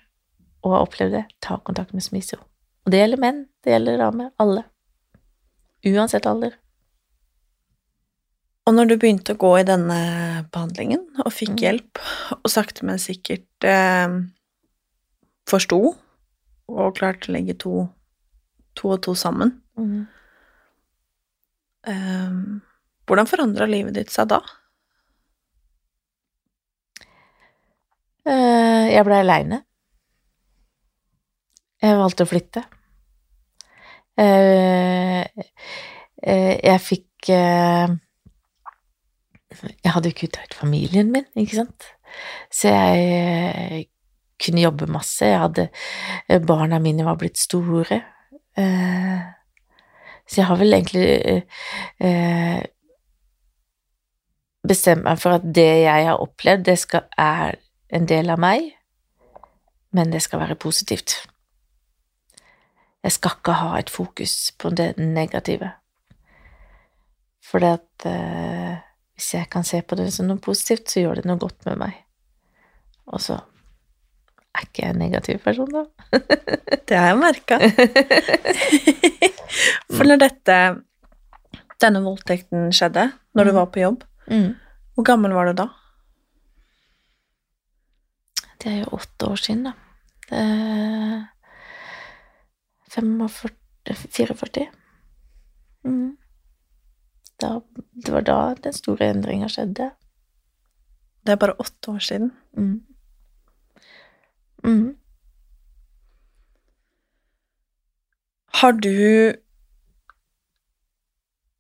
[0.67, 2.37] og har opplevd det, ta kontakt med Smiso.
[2.85, 4.67] Og det gjelder menn, det gjelder damer, alle.
[5.87, 6.59] Uansett alder.
[8.69, 9.99] Og når du begynte å gå i denne
[10.53, 11.63] behandlingen og fikk Mm.
[11.65, 12.01] hjelp,
[12.37, 14.19] og sakte, men sikkert eh,
[15.49, 15.79] forsto
[16.69, 17.89] og klarte å legge to,
[18.77, 20.07] to og to sammen Mm.
[21.87, 22.61] eh,
[23.09, 24.43] Hvordan forandra livet ditt seg da?
[28.27, 29.63] Eh, Jeg ble aleine.
[31.81, 32.65] Jeg valgte å flytte.
[34.19, 35.23] Eh,
[36.23, 37.89] eh, Jeg fikk eh,
[39.63, 41.89] Jeg hadde jo kutta ut familien min, ikke sant,
[42.53, 43.85] så jeg eh,
[44.39, 45.27] kunne jobbe masse.
[45.27, 45.69] Jeg hadde
[46.29, 48.01] eh, Barna mine var blitt store.
[48.59, 49.19] Eh,
[50.29, 51.07] så jeg har vel egentlig
[54.69, 57.57] bestemt meg for at det jeg har opplevd, det skal, er
[57.89, 58.67] en del av meg,
[59.97, 61.15] men det skal være positivt.
[63.01, 65.71] Jeg skal ikke ha et fokus på det negative.
[67.41, 68.85] For det at
[69.19, 71.79] hvis jeg kan se på det som noe positivt, så gjør det noe godt med
[71.81, 71.97] meg.
[73.11, 73.35] Og så
[74.55, 75.85] er ikke jeg en negativ person, da.
[76.89, 77.59] Det har jeg merka.
[79.97, 80.57] For når dette
[81.83, 83.59] denne voldtekten skjedde, når du Mm.
[83.61, 84.55] var på jobb, Mm.
[84.95, 85.67] hvor gammel var du da?
[88.59, 89.73] Det er jo åtte år siden, da.
[90.29, 91.29] Det er
[92.91, 93.51] 45
[93.87, 94.67] 44.
[95.85, 96.17] Mm.
[97.39, 97.61] Da,
[97.93, 99.91] det var da den store endringa skjedde.
[101.23, 102.33] Det er bare åtte år siden.
[102.57, 102.81] Mm.
[104.65, 104.97] Mm.
[108.59, 109.35] Har du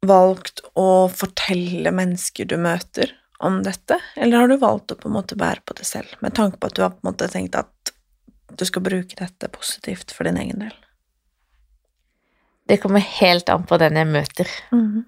[0.08, 5.14] valgt å fortelle mennesker du møter om dette, eller har du valgt å på en
[5.14, 7.58] måte bære på det selv, med tanke på at du har på en måte tenkt
[7.58, 7.92] at
[8.58, 10.74] du skal bruke dette positivt for din egen del?
[12.68, 14.50] Det kommer helt an på den jeg møter.
[14.74, 14.98] Eh,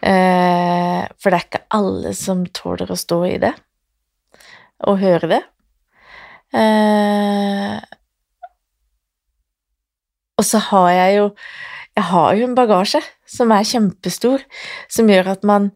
[0.00, 3.50] for det er ikke alle som tåler å stå i det
[4.88, 5.40] og høre det.
[6.56, 7.76] Eh,
[10.40, 11.26] og så har jeg jo
[11.96, 14.40] Jeg har jo en bagasje som er kjempestor,
[14.88, 15.66] som gjør at man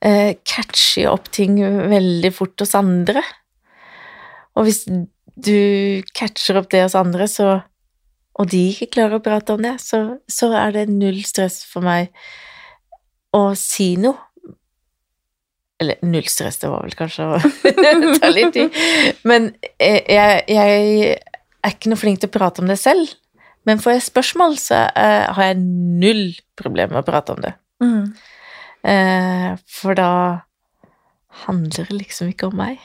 [0.00, 3.20] eh, catcher opp ting veldig fort hos andre.
[4.56, 7.60] Og hvis du catcher opp det hos andre, så
[8.38, 11.84] og de ikke klarer å prate om det, så, så er det null stress for
[11.84, 12.08] meg
[13.36, 14.16] å si noe.
[15.78, 17.38] Eller null stress, det var vel kanskje å
[18.18, 18.78] ta litt tid.
[19.28, 21.12] Men eh, jeg, jeg
[21.62, 23.12] er ikke noe flink til å prate om det selv.
[23.68, 26.24] Men får jeg spørsmål, så uh, har jeg null
[26.58, 27.52] problem med å prate om det.
[27.84, 28.04] Mm.
[28.88, 30.10] Uh, for da
[31.44, 32.80] handler det liksom ikke om meg.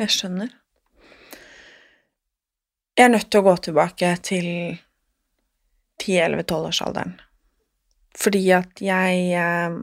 [0.00, 0.52] Jeg skjønner.
[2.96, 4.46] Jeg er nødt til å gå tilbake til
[6.00, 7.18] 10-11-12-årsalderen.
[8.18, 9.80] Fordi at jeg eh,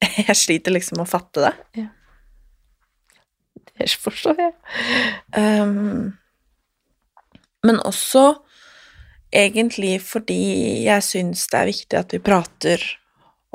[0.26, 1.88] Jeg sliter liksom med å fatte det.
[3.80, 4.54] Det forstår jeg.
[5.36, 6.16] Um,
[7.64, 8.24] men også
[9.32, 10.40] egentlig fordi
[10.86, 12.84] jeg syns det er viktig at vi prater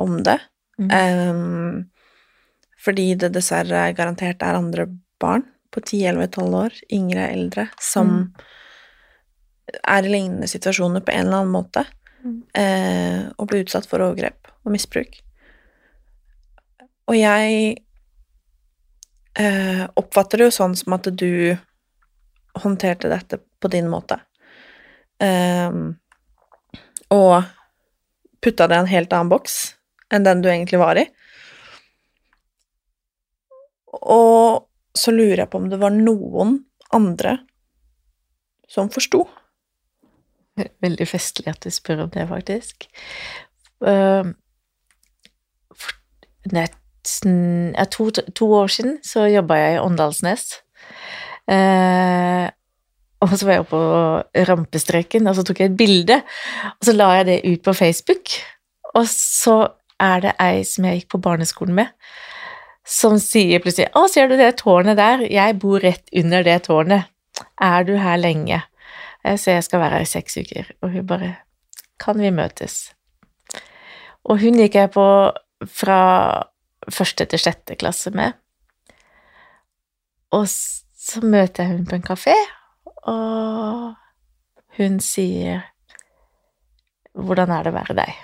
[0.02, 0.38] om det.
[0.82, 0.90] Mm.
[0.94, 1.76] Um,
[2.86, 4.88] fordi det dessverre garantert er andre
[5.22, 8.16] barn på 10-11-12 år, yngre, eldre, som
[9.82, 12.05] er i lignende situasjoner på en eller annen måte, Mm.
[12.54, 15.20] Eh, og ble utsatt for overgrep og misbruk.
[17.06, 17.76] Og jeg
[19.38, 21.56] eh, oppfatter det jo sånn som at du
[22.64, 24.20] håndterte dette på din måte.
[25.22, 25.72] Eh,
[27.14, 27.36] og
[28.42, 29.76] putta det i en helt annen boks
[30.14, 31.06] enn den du egentlig var i.
[34.06, 36.60] Og så lurer jeg på om det var noen
[36.96, 37.38] andre
[38.72, 39.26] som forsto.
[40.86, 42.88] Veldig festlig at du spør om det, faktisk.
[43.84, 44.34] Uh,
[45.76, 45.94] for
[47.92, 50.46] to, to år siden så jobba jeg i Åndalsnes.
[51.46, 52.50] Uh,
[53.24, 56.20] og så var jeg oppe på rampestreken, og så tok jeg et bilde,
[56.76, 58.36] og så la jeg det ut på Facebook.
[58.96, 59.58] Og så
[60.02, 61.92] er det ei som jeg gikk på barneskolen med,
[62.86, 65.26] som sier plutselig 'Å, ser du det tårnet der?
[65.26, 67.10] Jeg bor rett under det tårnet.
[67.62, 68.62] Er du her lenge?'
[69.26, 71.36] Jeg sier jeg skal være her i seks uker, og hun bare
[72.00, 72.94] 'Kan vi møtes?'
[74.26, 75.32] Og hun gikk jeg på
[75.66, 76.44] fra
[76.90, 78.34] første til sjette klasse med.
[80.32, 82.36] Og så møter jeg hun på en kafé,
[83.04, 83.96] og
[84.78, 85.62] hun sier
[87.16, 88.16] 'Hvordan er det å være deg?'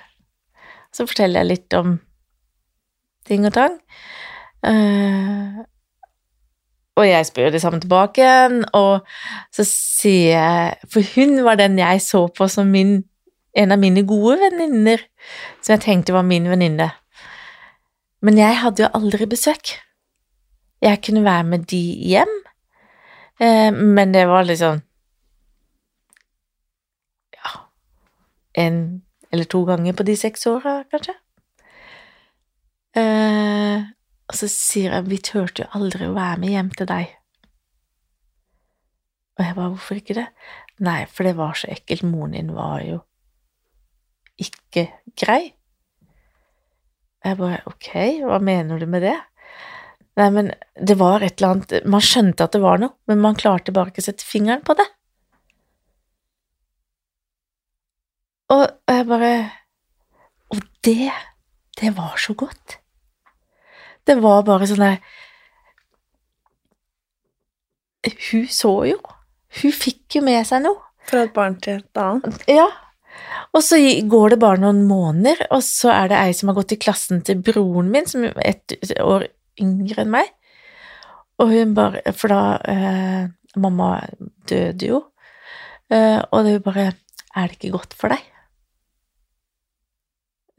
[0.93, 1.99] Så forteller jeg litt om
[3.25, 3.79] ting og tang.
[6.99, 9.07] Og jeg spør det samme tilbake igjen, og
[9.53, 13.03] så sier jeg For hun var den jeg så på som min,
[13.55, 15.05] en av mine gode venninner,
[15.61, 16.89] som jeg tenkte var min venninne.
[18.21, 19.77] Men jeg hadde jo aldri besøk.
[20.81, 22.31] Jeg kunne være med de hjem,
[23.39, 24.81] eh, men det var liksom
[27.37, 27.51] Ja
[28.65, 31.13] En eller to ganger på de seks åra, kanskje.
[34.31, 37.09] Og så sier jeg, vi turte jo aldri å være med hjem til deg.
[39.35, 40.27] Og jeg bare, hvorfor ikke det?
[40.87, 42.05] Nei, for det var så ekkelt.
[42.07, 43.01] Moren din var jo
[44.39, 44.85] ikke
[45.19, 45.51] grei.
[47.21, 47.91] Jeg bare, ok,
[48.23, 49.17] hva mener du med det?
[50.19, 53.37] Nei, men det var et eller annet Man skjønte at det var noe, men man
[53.39, 54.87] klarte bare ikke å sette fingeren på det.
[58.51, 59.33] Og jeg bare
[60.51, 61.11] Og det,
[61.79, 62.80] det var så godt.
[64.07, 65.01] Det var bare sånn der
[68.31, 68.97] Hun så jo.
[69.61, 70.79] Hun fikk jo med seg noe.
[71.05, 72.39] Fra et barn til et annet.
[72.49, 72.65] Ja.
[73.51, 73.77] Og så
[74.09, 77.21] går det bare noen måneder, og så er det ei som har gått i klassen
[77.27, 79.27] til broren min, som er ett år
[79.61, 80.31] yngre enn meg.
[81.41, 83.23] Og hun bare For da eh,
[83.59, 83.95] Mamma
[84.47, 85.01] døde jo.
[85.91, 86.85] Eh, og det er jo bare
[87.35, 88.27] Er det ikke godt for deg?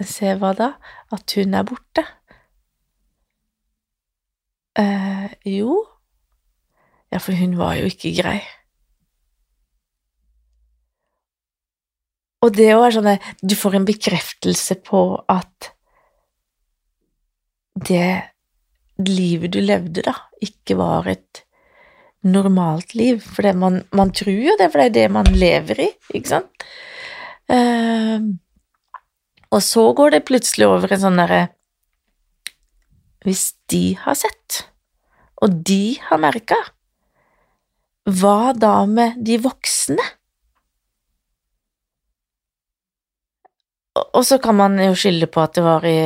[0.03, 0.73] Se hva da?
[1.15, 2.03] At hun er borte?
[4.79, 5.83] Eh, jo.
[7.13, 8.41] Ja, for hun var jo ikke grei.
[12.43, 15.71] Og det òg er sånn at du får en bekreftelse på at
[17.87, 18.09] det
[19.03, 21.45] livet du levde, da, ikke var et
[22.27, 23.23] normalt liv.
[23.23, 26.33] For det man, man tror jo det, for det er det man lever i, ikke
[26.35, 26.67] sant?
[27.53, 28.27] Eh,
[29.53, 31.43] og så går det plutselig over en sånn derre
[33.23, 34.65] Hvis de har sett,
[35.43, 36.59] og de har merka,
[38.11, 40.03] hva da med de voksne?
[44.03, 45.99] Og så kan man jo skylde på at det var i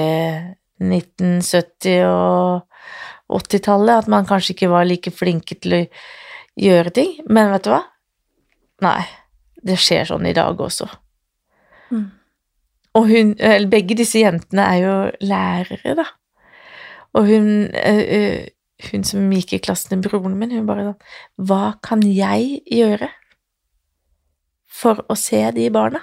[0.83, 2.67] 1970 og
[3.33, 5.83] 80-tallet, at man kanskje ikke var like flinke til å
[6.61, 7.83] gjøre ting, men vet du hva?
[8.85, 9.01] Nei,
[9.65, 10.89] det skjer sånn i dag også.
[11.95, 12.07] Mm.
[12.97, 16.07] Og hun, eller begge disse jentene er jo lærere, da.
[17.17, 17.47] Og hun,
[18.91, 23.09] hun som gikk i klassen til broren min, hun bare sånn Hva kan jeg gjøre
[24.77, 26.03] for å se de barna?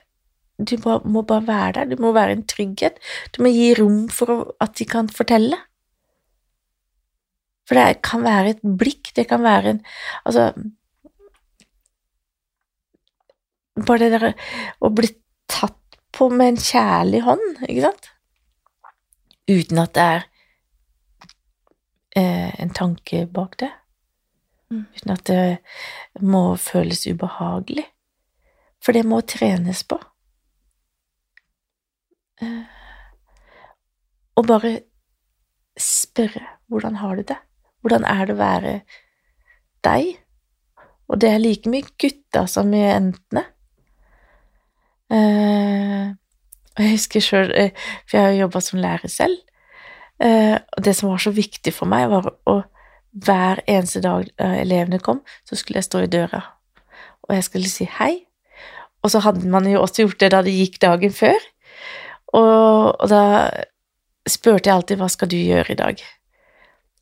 [0.67, 1.95] Du må bare være der.
[1.95, 2.99] Du må være en trygghet.
[3.35, 5.57] Du må gi rom for at de kan fortelle.
[7.67, 9.85] For det kan være et blikk, det kan være en
[10.25, 10.51] Altså
[13.87, 14.33] Bare det der
[14.83, 15.07] å bli
[15.47, 18.09] tatt på med en kjærlig hånd, ikke sant?
[19.47, 20.25] Uten at det er
[22.19, 23.71] eh, en tanke bak det.
[24.69, 24.83] Mm.
[24.97, 27.87] Uten at det må føles ubehagelig.
[28.83, 29.97] For det må trenes på.
[32.41, 32.63] Eh,
[34.35, 34.79] og bare
[35.79, 37.37] spørre hvordan har du det?
[37.81, 38.73] Hvordan er det å være
[39.85, 40.11] deg?
[41.11, 43.43] Og det er like mye gutta som i jentene.
[45.11, 46.11] Eh,
[46.71, 47.73] og jeg husker sjøl, eh,
[48.07, 49.39] for jeg har jobba som lærer selv,
[50.21, 52.59] og det som var så viktig for meg, var å
[53.25, 56.43] hver eneste dag elevene kom, så skulle jeg stå i døra,
[57.25, 58.11] og jeg skulle si hei.
[59.01, 61.41] Og så hadde man jo også gjort det da det gikk dagen før,
[62.37, 63.23] og, og da
[64.29, 66.03] spurte jeg alltid hva skal du gjøre i dag?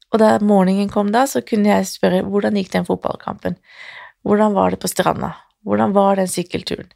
[0.10, 3.60] Og da morgenen kom da, så kunne jeg spørre hvordan gikk den fotballkampen?
[4.26, 5.36] Hvordan var det på stranda?
[5.68, 6.90] Hvordan var den sykkelturen?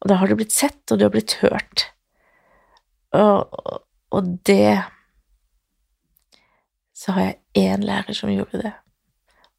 [0.00, 1.88] Og da har du blitt sett, og du har blitt hørt.
[3.16, 3.52] Og,
[4.12, 4.82] og det
[6.96, 8.72] Så har jeg én lærer som gjorde det,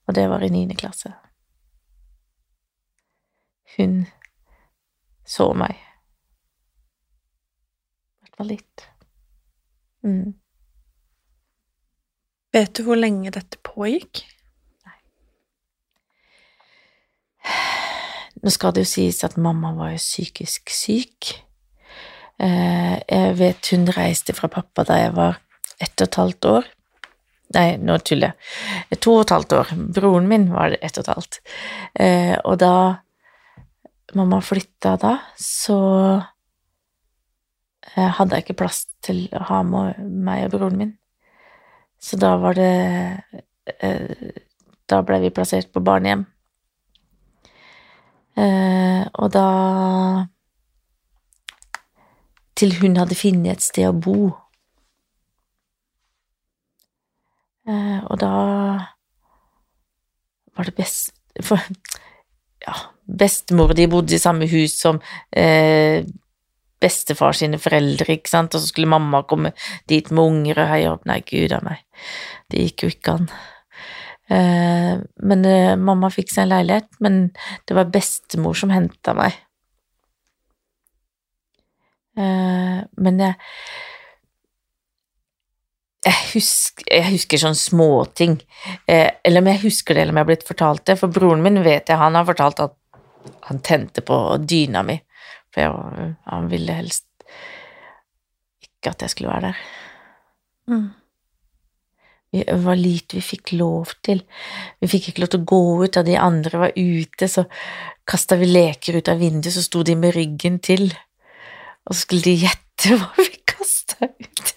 [0.07, 1.11] og det var i niende klasse.
[3.77, 4.07] Hun
[5.21, 5.86] så meg.
[8.37, 8.85] Hvert litt.
[10.05, 10.35] Mm.
[12.53, 14.23] Vet du hvor lenge dette pågikk?
[18.37, 21.33] Nå skal det jo sies at mamma var jo psykisk syk.
[22.37, 25.39] Eh, jeg vet hun reiste fra pappa da jeg var
[25.81, 26.69] ett og et halvt år.
[27.55, 28.99] Nei, nå tuller jeg.
[29.01, 29.73] To og et halvt år.
[29.97, 31.39] Broren min var ett og et halvt.
[31.97, 32.73] Eh, og da
[34.17, 35.79] mamma flytta da, så
[37.95, 40.95] hadde jeg ikke plass til å ha med meg og broren min.
[41.99, 42.71] Så da var det
[44.87, 46.21] Da ble vi plassert på barnehjem.
[48.37, 49.47] Eh, og da
[52.57, 54.29] til hun hadde funnet et sted å bo.
[57.67, 58.33] Eh, og da
[60.57, 61.11] var det best
[61.43, 61.61] For
[62.63, 62.73] ja,
[63.05, 64.97] bestemor de bodde i samme hus som
[65.29, 66.05] eh,
[66.81, 69.53] bestefar sine foreldre, ikke sant, og så skulle mamma komme
[69.89, 71.05] dit med unger og heie opp.
[71.09, 71.83] Nei, gud a meg,
[72.51, 73.29] det gikk jo ikke an.
[74.27, 77.19] Eh, men eh, mamma fikk seg en leilighet, men
[77.67, 79.37] det var bestemor som henta meg.
[82.17, 83.37] Eh, men jeg
[86.07, 88.35] jeg husker, jeg husker sånne småting.
[88.87, 90.95] Eller om jeg husker det, eller om jeg har blitt fortalt det.
[91.01, 92.77] For broren min vet jeg, han har fortalt at
[93.49, 94.95] han tente på dyna mi.
[95.57, 97.07] For jeg, han ville helst
[98.61, 99.61] ikke at jeg skulle være der.
[100.69, 100.87] Mm.
[102.31, 104.21] Vi det var lite vi fikk lov til.
[104.77, 107.47] Vi fikk ikke lov til å gå ut da de andre var ute, så
[108.05, 110.91] kasta vi leker ut av vinduet, så sto de med ryggen til,
[111.87, 114.53] og så skulle de gjette hva vi kasta ut.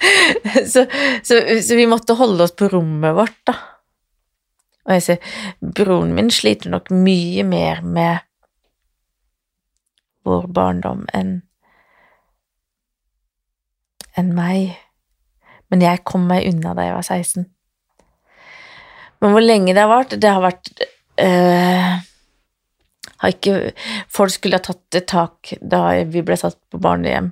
[0.72, 0.86] så,
[1.22, 3.54] så, så, vi måtte holde oss på rommet vårt, da.
[4.88, 8.26] Og jeg ser, broren min sliter nok mye mer med
[10.26, 11.40] vår barndom enn
[14.18, 14.74] enn meg,
[15.70, 17.44] men jeg kom meg unna da jeg var 16.
[19.20, 20.70] Men hvor lenge det har vart, det har vært
[21.22, 22.00] øh,
[23.20, 23.72] har ikke,
[24.08, 27.30] Folk skulle ha tatt et tak da vi ble satt på barnehjem.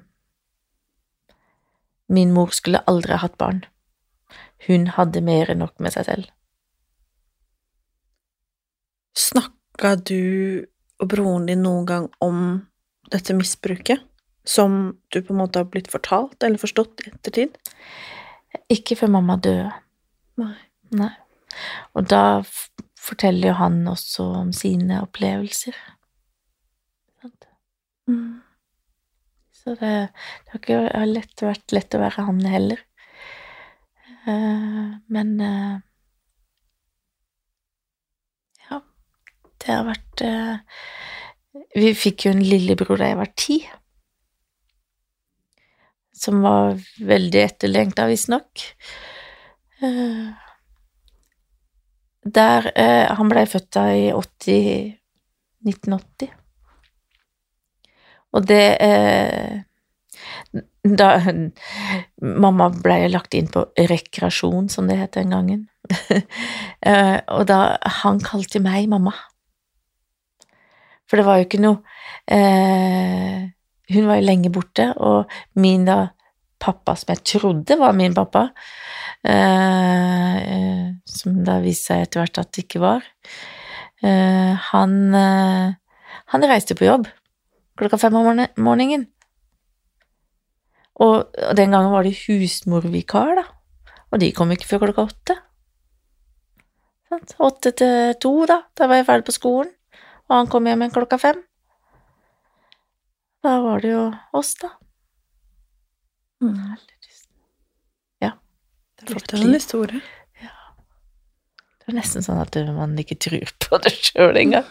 [2.12, 3.64] Min mor skulle aldri ha hatt barn.
[4.68, 6.28] Hun hadde mer enn nok med seg selv.
[9.18, 10.64] Snakka du
[10.99, 12.67] og broren din noen gang om
[13.12, 14.02] dette misbruket,
[14.48, 17.56] som du på en måte har blitt fortalt eller forstått i ettertid?
[18.72, 19.70] Ikke før mamma døde.
[20.40, 20.54] Nei.
[20.96, 21.12] Nei.
[21.96, 22.40] Og da
[22.98, 25.76] forteller jo han også om sine opplevelser.
[28.09, 28.40] Mm.
[29.52, 29.90] Så det,
[30.44, 32.80] det har ikke lett, vært lett å være han heller.
[34.28, 35.76] Uh, men uh,
[38.68, 38.80] Ja,
[39.61, 40.80] det har vært uh,
[41.55, 43.59] Vi fikk jo en lillebror da jeg var ti.
[46.18, 46.76] Som var
[47.09, 48.66] veldig etterlengta, visstnok.
[49.82, 50.34] Uh,
[52.28, 52.66] der
[53.14, 54.99] Han blei født da i 80
[55.66, 56.34] 1980.
[58.36, 59.64] Og det eh,
[60.99, 61.09] Da
[62.22, 65.66] Mamma ble lagt inn på rekreasjon, som det het den gangen.
[66.90, 69.14] eh, og da Han kalte meg mamma.
[71.09, 71.80] For det var jo ikke noe
[72.28, 73.48] eh,
[73.88, 76.11] Hun var jo lenge borte, og min da
[76.61, 78.48] pappa, som jeg trodde var min pappa,
[79.24, 83.06] eh, som da viste seg etter hvert at det ikke var,
[84.02, 86.02] eh, han, eh,
[86.34, 87.09] han reiste på jobb
[87.78, 88.28] klokka fem om
[88.59, 89.06] morgenen.
[90.98, 93.44] Og den gangen var det husmorvikar, da.
[94.11, 95.36] Og de kom ikke før klokka åtte.
[97.38, 98.62] Åtte til to, da.
[98.76, 99.70] Da var jeg ferdig på skolen.
[100.28, 101.40] Og han kom hjem igjen klokka fem.
[103.44, 104.04] Da var det jo
[104.36, 104.72] oss, da.
[106.42, 106.76] Mm.
[108.24, 108.32] Ja.
[109.00, 110.02] Det er en historie.
[110.42, 110.54] Ja.
[111.80, 114.68] Det er nesten sånn at man ikke tror på det sjøl engang.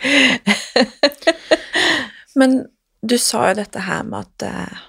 [2.38, 2.60] Men
[3.02, 4.86] du sa jo dette her med at eh,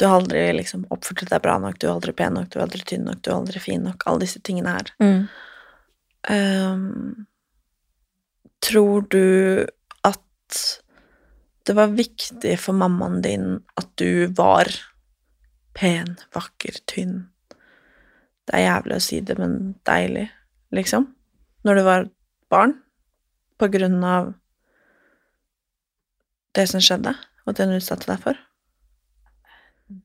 [0.00, 2.64] du har aldri liksom oppførte deg bra nok, du er aldri pen nok, du er
[2.64, 4.92] aldri tynn nok, du er aldri fin nok, alle disse tingene her.
[5.02, 5.26] Mm.
[6.30, 7.26] Um,
[8.64, 9.66] tror du
[11.66, 13.48] det var viktig for mammaen din
[13.78, 14.70] at du var
[15.76, 17.28] pen, vakker, tynn
[18.48, 20.26] Det er jævlig å si det, men deilig,
[20.74, 21.06] liksom?
[21.62, 22.06] Når du var
[22.50, 22.74] barn?
[23.60, 24.32] På grunn av
[26.56, 27.12] det som skjedde,
[27.46, 28.40] og det hun utsatte deg for?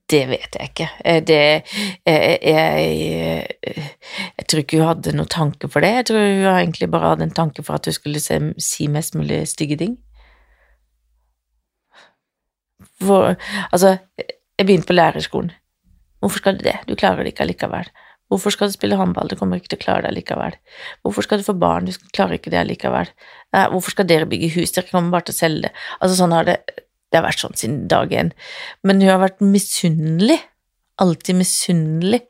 [0.09, 0.87] Det vet jeg ikke.
[1.25, 5.91] Det jeg, jeg, jeg, tror ikke hun hadde noen tanke for det.
[5.99, 9.17] Jeg tror hun egentlig bare hadde en tanke for at hun skulle se, si mest
[9.17, 9.97] mulig stygge ting.
[13.03, 13.35] For,
[13.71, 15.51] altså, jeg begynte på lærerskolen.
[16.19, 16.77] Hvorfor skal du det?
[16.87, 17.89] Du klarer det ikke allikevel.
[18.31, 19.29] Hvorfor skal du spille håndball?
[19.29, 20.55] Du kommer ikke til å klare det allikevel.
[21.05, 21.85] Hvorfor skal du få barn?
[21.85, 23.11] Du klarer ikke det allikevel.
[23.53, 24.73] Hvorfor skal dere bygge hus?
[24.73, 25.73] Dere kommer bare til å selge det.
[25.99, 26.59] Altså, sånn har det
[27.13, 28.31] Det har vært sånn siden dag én.
[28.83, 30.39] Men hun har vært misunnelig.
[30.99, 32.23] Alltid misunnelig.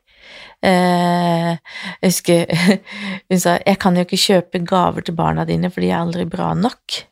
[0.62, 1.56] Eh,
[2.02, 2.52] jeg husker
[3.30, 6.24] hun sa 'Jeg kan jo ikke kjøpe gaver til barna dine, for de er aldri
[6.28, 7.06] bra nok'.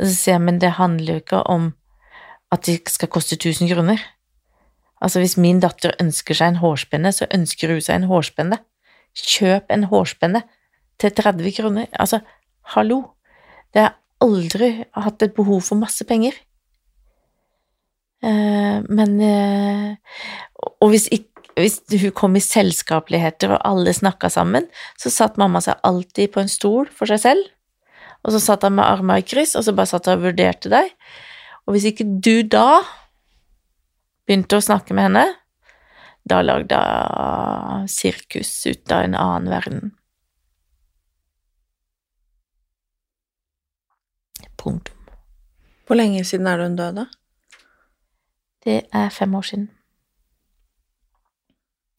[0.00, 1.74] Og så sier jeg 'Men det handler jo ikke om
[2.52, 4.02] at de skal koste 1000 kroner'.
[5.02, 8.58] Altså, hvis min datter ønsker seg en hårspenne, så ønsker hun seg en hårspenne.
[9.18, 10.44] Kjøp en hårspenne
[11.00, 11.86] til 30 kroner.
[11.98, 12.20] Altså,
[12.76, 13.02] hallo!
[13.74, 16.32] Det har aldri hatt et behov for masse penger.
[18.22, 19.96] men eh,
[20.80, 21.08] Og hvis,
[21.56, 26.40] hvis hun kom i selskapeligheter og alle snakka sammen, så satt mamma seg alltid på
[26.40, 27.48] en stol for seg selv,
[28.22, 30.70] og så satt han med armene i kryss, og så bare satt han og vurderte
[30.70, 30.92] deg.
[31.66, 32.82] Og hvis ikke du da
[34.26, 35.26] begynte å snakke med henne,
[36.28, 39.92] da lagde hun sirkus ut av en annen verden.
[44.62, 44.98] Punktum.
[45.86, 47.06] Hvor lenge siden er det hun døde?
[48.62, 49.70] Det er fem år siden.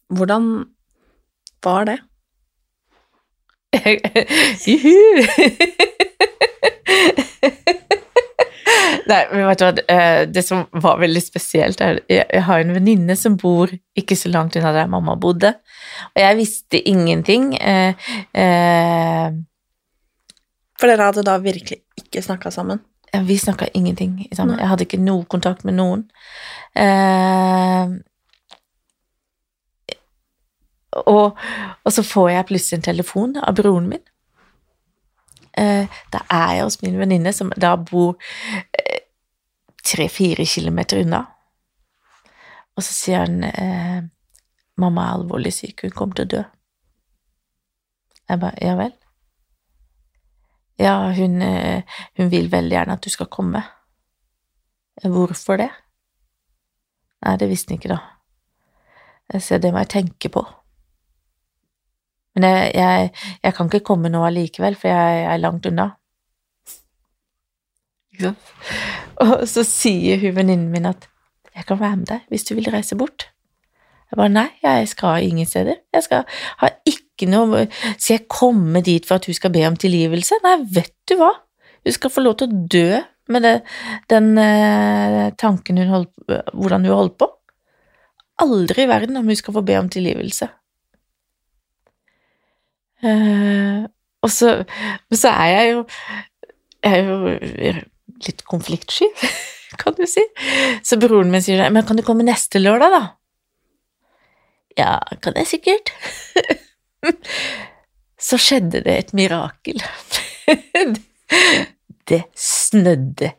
[0.07, 0.65] Hvordan
[1.63, 1.99] var det?
[4.67, 4.95] Juhu!
[9.09, 12.59] Nei, men vet du hva, eh, det som var veldig spesielt, er jeg jeg har
[12.63, 15.53] en venninne som bor ikke så langt unna der mamma bodde,
[16.15, 17.53] og jeg visste ingenting.
[17.59, 17.93] eh,
[18.33, 19.31] eh,
[20.79, 22.79] For dere hadde da virkelig ikke snakka sammen?
[23.13, 24.57] Ja, Vi snakka ingenting sammen.
[24.59, 26.07] Jeg hadde ikke noe kontakt med noen.
[26.75, 27.87] Eh,
[31.05, 31.37] og,
[31.85, 34.01] og så får jeg plutselig en telefon av broren min.
[35.57, 38.15] Eh, da er jeg hos min venninne, som da bor
[38.73, 39.05] eh,
[39.85, 41.23] tre-fire kilometer unna.
[42.73, 44.01] Og så sier han eh,
[44.77, 46.43] 'Mamma er alvorlig syk, hun kommer til å dø'.
[48.29, 48.97] Jeg bare 'Ja vel'.
[50.79, 51.41] Ja, hun,
[52.17, 53.61] hun vil veldig gjerne at du skal komme.
[55.03, 55.69] Hvorfor det?
[57.21, 59.39] Nei, det visste han ikke, da.
[59.39, 60.43] Så det må jeg tenke på.
[62.33, 63.11] Men jeg, jeg,
[63.43, 65.91] jeg kan ikke komme nå allikevel, for jeg er langt unna.
[68.13, 68.53] Ikke sant?
[69.23, 71.07] Og så sier hun venninnen min at
[71.53, 73.27] jeg kan være med deg hvis du vil reise bort.
[74.09, 75.79] Jeg bare nei, jeg skal ingen steder.
[75.93, 76.25] Jeg skal
[76.61, 77.63] ha ikke noe
[77.97, 80.37] Skal jeg komme dit for at hun skal be om tilgivelse?
[80.43, 81.31] Nei, vet du hva?
[81.83, 83.01] Hun skal få lov til å dø
[83.33, 83.53] med det,
[84.11, 86.11] den eh, tanken hun holdt
[86.51, 87.29] Hvordan hun holdt på.
[88.43, 90.49] Aldri i verden om hun skal få be om tilgivelse.
[93.03, 93.83] Eh,
[94.23, 94.53] og så,
[95.11, 95.81] så er jeg jo
[96.83, 97.73] Jeg er jo
[98.23, 99.07] litt konfliktsky,
[99.81, 100.23] kan du si.
[100.83, 103.03] Så broren min sier men kan du komme neste lørdag, da?
[104.79, 105.93] Ja, kan jeg sikkert.
[108.23, 109.83] Så skjedde det et mirakel.
[112.09, 113.29] Det snødde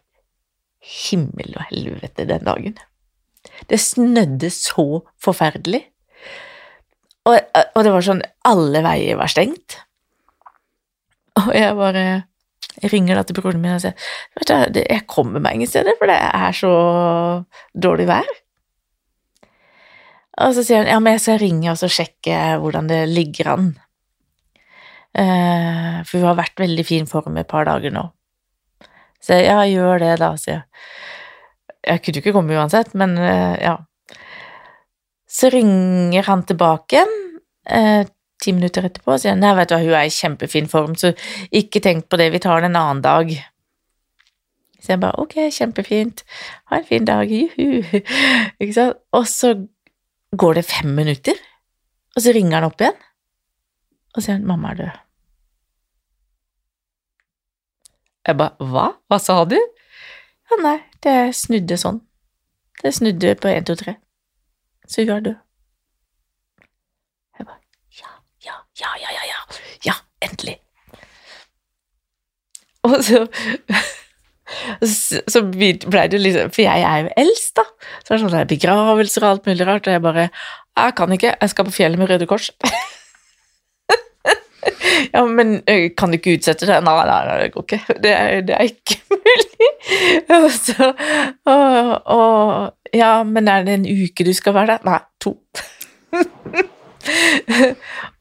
[0.85, 2.79] himmel og helvete den dagen.
[3.69, 5.83] Det snødde så forferdelig.
[7.25, 9.79] Og, og det var sånn Alle veier var stengt.
[11.41, 12.05] Og jeg bare
[12.83, 13.95] jeg ringer da til broren min og sier
[14.35, 16.72] vet du, jeg kommer meg ingen steder, for det er så
[17.70, 18.33] dårlig vær.
[20.43, 23.53] Og så sier han ja, men jeg skal ringe og så sjekke hvordan det ligger
[23.53, 23.68] an.
[25.14, 28.09] Eh, for hun har vært veldig fin form et par dager nå.
[29.22, 30.64] Så jeg, ja, gjør det da, sier jeg.
[31.85, 33.77] Jeg kunne jo ikke komme uansett, men eh, ja.
[35.35, 37.03] Så ringer han tilbake
[37.66, 38.05] eh,
[38.43, 41.14] ti minutter etterpå og sier nei, vet du hva, hun er i kjempefin form, så
[41.55, 43.32] ikke tenk på det, vi tar det en annen dag.
[44.85, 46.22] Så jeg bare ok, kjempefint,
[46.68, 48.03] ha en fin dag, juhu.
[48.61, 49.01] Ikke sant?
[49.16, 49.55] Og så
[50.37, 51.39] går det fem minutter,
[52.12, 53.01] og så ringer han opp igjen,
[54.12, 55.01] og sier han mamma er død.
[58.28, 58.87] Jeg bare hva?
[59.09, 59.57] Hva sa du?
[60.51, 62.03] Ja, nei, det snudde sånn.
[62.82, 63.97] Det snudde på én, to, tre.
[64.89, 65.35] Så er død.
[67.39, 67.61] Jeg bare
[68.01, 68.11] ja,
[68.45, 70.59] ja, ja, ja, ja, ja, ja, endelig.
[72.85, 73.26] Og så
[75.32, 77.64] så blei ble det liksom For jeg er jo eldst, da.
[78.05, 81.32] Så det er sånn begravelser og alt mulig rart, og jeg bare Jeg kan ikke,
[81.41, 82.51] jeg skal på fjellet med Røde Kors.
[85.12, 85.57] Ja, men
[85.99, 86.78] kan du ikke utsette det?
[86.84, 87.80] Nei, nei, nei, det går ikke.
[88.05, 89.68] Det er, det er ikke mulig.
[90.59, 90.90] så
[91.51, 94.80] og, og Ja, men er det en uke du skal være der?
[94.86, 95.32] Nei, to.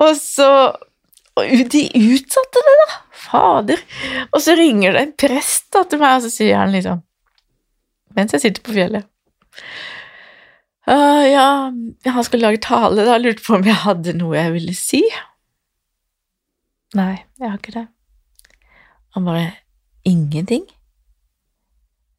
[0.04, 0.50] og så
[1.34, 2.88] og de utsatte det, da.
[3.24, 3.80] Fader.
[4.36, 6.98] Og så ringer det en prest da, til meg, og så sier han liksom
[8.14, 9.04] Mens jeg sitter på fjellet
[10.84, 11.72] Uh, Ja,
[12.12, 13.14] han skulle lage tale, da.
[13.16, 15.00] Lurte på om jeg hadde noe jeg ville si.
[16.98, 17.88] Nei, jeg har ikke det.
[19.18, 19.52] Han bare
[20.06, 20.66] Ingenting?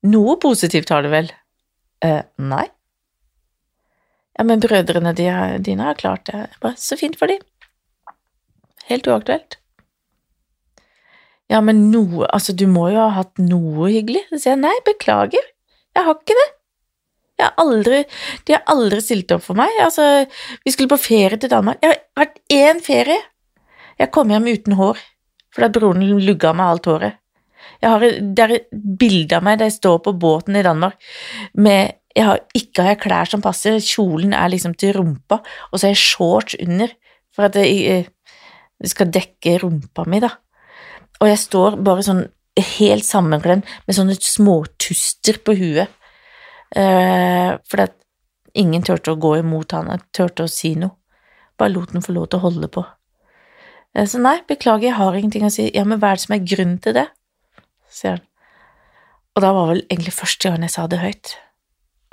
[0.08, 1.30] Noe positivt har du vel?
[2.04, 2.66] «Eh, nei.
[4.36, 6.48] Ja, men brødrene dine har klart det.
[6.60, 7.38] Bare, Så fint for de.
[8.88, 9.56] Helt uaktuelt.
[11.48, 14.24] Ja, men noe Altså, du må jo ha hatt noe hyggelig.
[14.30, 15.48] Så sier jeg nei, beklager,
[15.94, 16.48] jeg har ikke det.
[17.38, 18.00] Jeg har aldri
[18.46, 19.70] De har aldri stilt opp for meg.
[19.82, 20.26] Altså,
[20.64, 21.80] vi skulle på ferie til Danmark.
[21.82, 23.20] Jeg har vært én ferie.
[24.00, 25.00] Jeg kom hjem uten hår,
[25.54, 27.20] fordi broren lugga meg alt håret.
[27.80, 28.66] Jeg har, det er et
[29.00, 30.98] bilde av meg der jeg står på båten i Danmark
[31.56, 35.40] med Jeg har, ikke har jeg klær som passer, kjolen er liksom til rumpa,
[35.72, 36.92] og så har jeg shorts under,
[37.34, 38.04] for at det, eh,
[38.86, 40.28] skal dekke rumpa mi, da.
[41.18, 42.22] Og jeg står bare sånn
[42.78, 45.90] helt sammenklemt med sånne småtuster på huet,
[46.76, 47.98] eh, fordi at
[48.54, 50.94] ingen turte å gå imot han, turte å si noe.
[51.58, 52.86] Bare lot den få lov til å holde på.
[53.94, 55.70] Eh, Så nei, beklager, jeg har ingenting å si.
[55.74, 57.08] Ja, men hva er det som er grunnen til det?
[57.94, 58.24] sier han.
[59.36, 61.36] Og da var vel egentlig første gang jeg sa det høyt,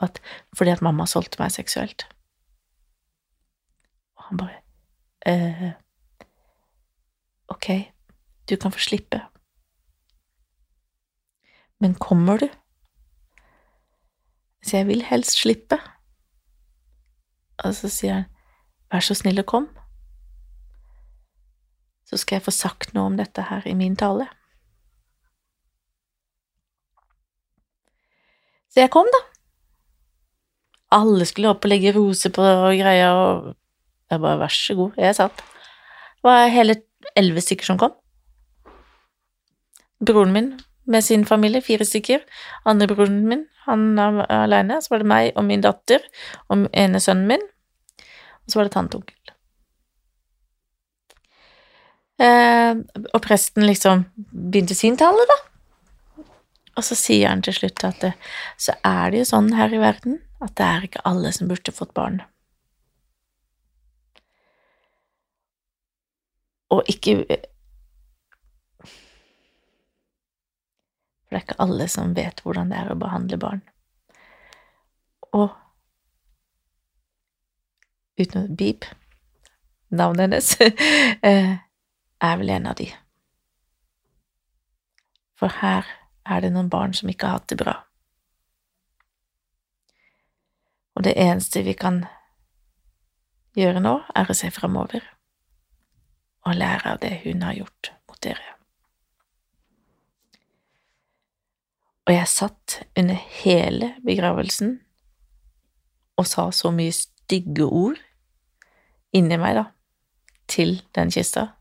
[0.01, 0.19] at
[0.57, 2.05] fordi at mamma solgte meg seksuelt.
[4.17, 4.59] Og han bare
[5.25, 5.71] eh,
[7.49, 7.67] Ok,
[8.49, 9.23] du kan få slippe.
[11.81, 12.47] Men kommer du?
[14.61, 15.77] Så jeg vil helst slippe.
[17.65, 18.29] Og så sier han,
[18.93, 19.67] vær så snill og kom.
[22.11, 24.27] Så skal jeg få sagt noe om dette her i min tale.
[28.71, 29.21] Så jeg kom, da.
[30.99, 33.53] Alle skulle opp og legge roser på og greier, og
[34.11, 35.39] jeg bare vær så god, jeg satt.
[36.19, 36.75] Det var hele
[37.15, 37.95] elleve stykker som kom.
[40.03, 40.51] Broren min
[40.91, 42.19] med sin familie, fire stykker.
[42.65, 44.81] Andre broren min, han er alene.
[44.81, 46.03] Så var det meg og min datter
[46.49, 47.47] og ene sønnen min.
[48.43, 49.30] Og så var det tante og onkel.
[52.21, 55.37] Eh, og presten liksom begynte sin tale, da.
[56.77, 58.11] Og så sier han til slutt at det,
[58.61, 61.73] så er det jo sånn her i verden at det er ikke alle som burde
[61.75, 62.21] fått barn.
[66.71, 67.17] Og ikke
[71.31, 73.61] For det er ikke alle som vet hvordan det er å behandle barn.
[75.31, 75.53] Og
[78.19, 78.87] uten å beep
[79.95, 80.49] navnet hennes
[81.27, 81.53] eh,
[82.21, 82.87] er vel en av de.
[85.39, 85.87] For her
[86.25, 87.79] er det noen barn som ikke har hatt det bra.
[90.95, 92.03] Og det eneste vi kan
[93.57, 95.03] gjøre nå, er å se fremover
[96.47, 98.55] og lære av det hun har gjort mot dere.
[102.09, 104.79] Og jeg satt under hele begravelsen
[106.19, 107.99] og sa så mye stygge ord
[109.15, 109.65] inni meg, da,
[110.49, 111.51] til den kista,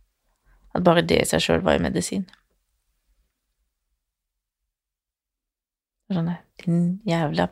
[0.74, 2.26] at bare det i seg sjøl var jo medisin.
[6.10, 6.32] Sånn,
[6.64, 7.46] din jævla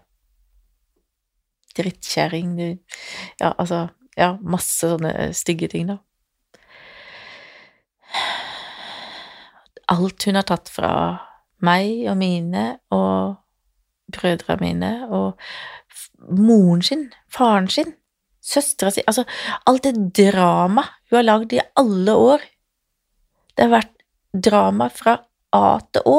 [1.79, 2.69] drittkjerring, du
[3.41, 3.89] Ja, altså
[4.19, 6.01] Ja, masse sånne stygge ting, da.
[9.95, 10.91] Alt hun har tatt fra
[11.63, 13.37] meg og mine og
[14.11, 15.39] brødrene mine og
[16.35, 17.95] moren sin, faren sin,
[18.43, 19.25] søstera si Altså,
[19.71, 22.43] alt det drama hun har lagd i alle år.
[23.59, 23.95] Det har vært
[24.47, 25.17] drama fra
[25.57, 26.19] A til Å.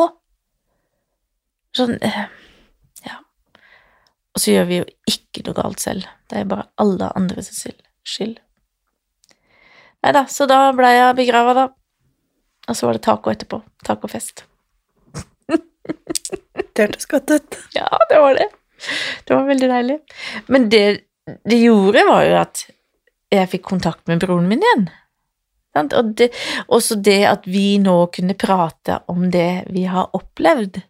[1.77, 2.25] Sånn Ja.
[4.35, 6.03] Og så gjør vi jo ikke noe galt selv.
[6.27, 8.41] Det er bare alle andres skyld.
[10.03, 11.65] Nei da, så da blei jeg begrava, da.
[12.67, 13.61] Og så var det taco etterpå.
[13.87, 14.43] Tacofest.
[15.55, 17.55] Det hørtes godt ut.
[17.75, 18.49] Ja, det var det.
[19.25, 19.97] Det var veldig deilig.
[20.51, 20.83] Men det
[21.47, 22.65] det gjorde, var jo at
[23.31, 24.89] jeg fikk kontakt med broren min igjen.
[25.77, 26.31] Og det,
[26.67, 30.81] også det at vi nå kunne prate om det vi har opplevd,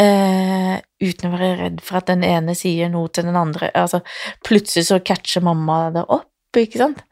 [0.00, 3.70] eh, uten å være redd for at den ene sier noe til den andre.
[3.76, 4.02] Altså,
[4.46, 7.04] plutselig så catcher mamma det opp, ikke sant?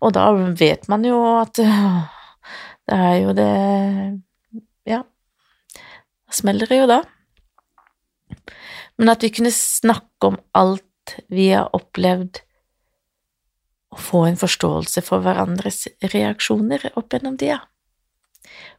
[0.00, 0.26] Og da
[0.58, 1.60] vet man jo at
[2.90, 3.50] det er jo det
[4.90, 7.02] Ja, da smeller det jo da.
[9.00, 12.42] Men at vi kunne snakke om alt vi har opplevd,
[13.90, 17.58] og få en forståelse for hverandres reaksjoner opp gjennom tida.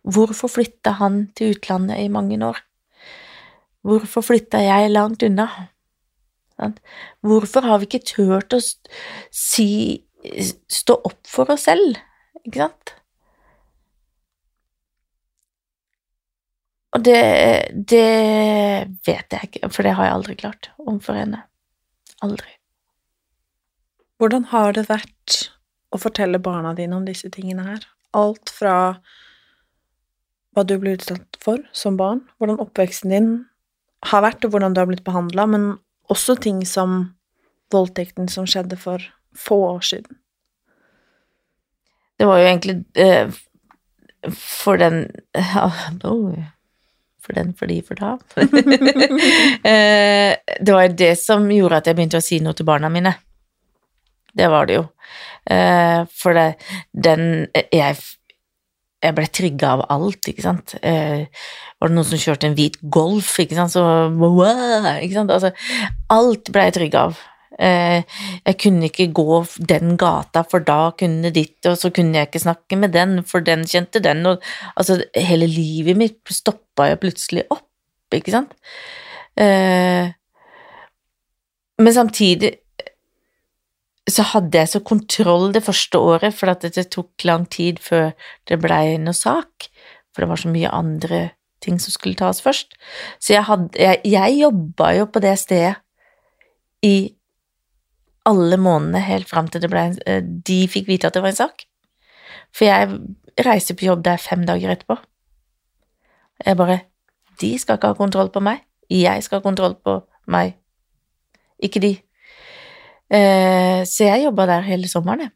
[0.02, 2.62] Hvorfor flytta han til utlandet i mange år?
[3.86, 5.48] Hvorfor flytta jeg langt unna?
[7.26, 9.70] Hvorfor har vi ikke turt å si
[10.70, 11.98] stå opp for oss selv,
[12.46, 12.96] ikke sant?
[16.92, 17.20] Og det,
[17.72, 18.08] det
[19.08, 21.46] vet jeg ikke, for det har jeg aldri klart overfor henne.
[22.22, 22.61] Aldri.
[24.22, 25.36] Hvordan har det vært
[25.90, 27.86] å fortelle barna dine om disse tingene her?
[28.14, 28.76] Alt fra
[30.54, 33.32] hva du ble utsatt for som barn, hvordan oppveksten din
[34.12, 35.66] har vært, og hvordan du har blitt behandla, men
[36.14, 37.16] også ting som
[37.74, 39.02] voldtekten som skjedde for
[39.34, 40.20] få år siden.
[42.22, 43.42] Det var jo egentlig eh,
[44.38, 45.08] for den
[46.06, 46.38] oh,
[47.26, 48.20] For den, for de, for da.
[49.66, 52.90] eh, det var jo det som gjorde at jeg begynte å si noe til barna
[52.94, 53.16] mine.
[54.38, 54.88] Det var det jo.
[55.52, 56.56] Eh, for det,
[56.94, 57.98] den Jeg
[59.02, 60.76] jeg ble trigga av alt, ikke sant.
[60.86, 61.26] Eh,
[61.82, 64.46] var det noen som kjørte en hvit Golf, ikke sant, så wow,
[65.02, 65.34] ikke sant.
[65.34, 65.50] Altså,
[66.14, 67.18] alt ble jeg trygg av.
[67.62, 68.06] Eh,
[68.46, 69.42] jeg kunne ikke gå
[69.74, 73.44] den gata, for da kunne ditt, og så kunne jeg ikke snakke med den, for
[73.46, 74.42] den kjente den, og
[74.76, 77.66] altså, hele livet mitt stoppa jo plutselig opp,
[78.14, 78.54] ikke sant.
[79.34, 80.14] Eh,
[81.82, 82.60] men samtidig
[84.14, 88.12] så hadde jeg så kontroll det første året, for at det tok lang tid før
[88.50, 89.70] det blei noe sak,
[90.12, 91.22] for det var så mye andre
[91.62, 92.74] ting som skulle tas først.
[93.22, 95.76] Så jeg, hadde, jeg, jeg jobba jo på det stedet
[96.86, 97.12] i
[98.26, 99.86] alle månedene helt fram til det ble,
[100.46, 101.66] de fikk vite at det var en sak.
[102.54, 104.98] For jeg reiser på jobb der fem dager etterpå.
[106.46, 106.80] Jeg bare
[107.42, 108.60] De skal ikke ha kontroll på meg.
[108.90, 109.96] Jeg skal ha kontroll på
[110.30, 110.60] meg.
[111.58, 111.96] Ikke de.
[113.12, 115.34] Eh, så jeg jobba der hele sommeren, jeg.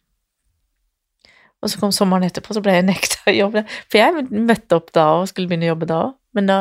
[1.63, 3.75] Og så kom sommeren etterpå, så ble jeg nekta jobb der.
[3.89, 6.59] For jeg møtte opp da og skulle begynne å jobbe da òg, men da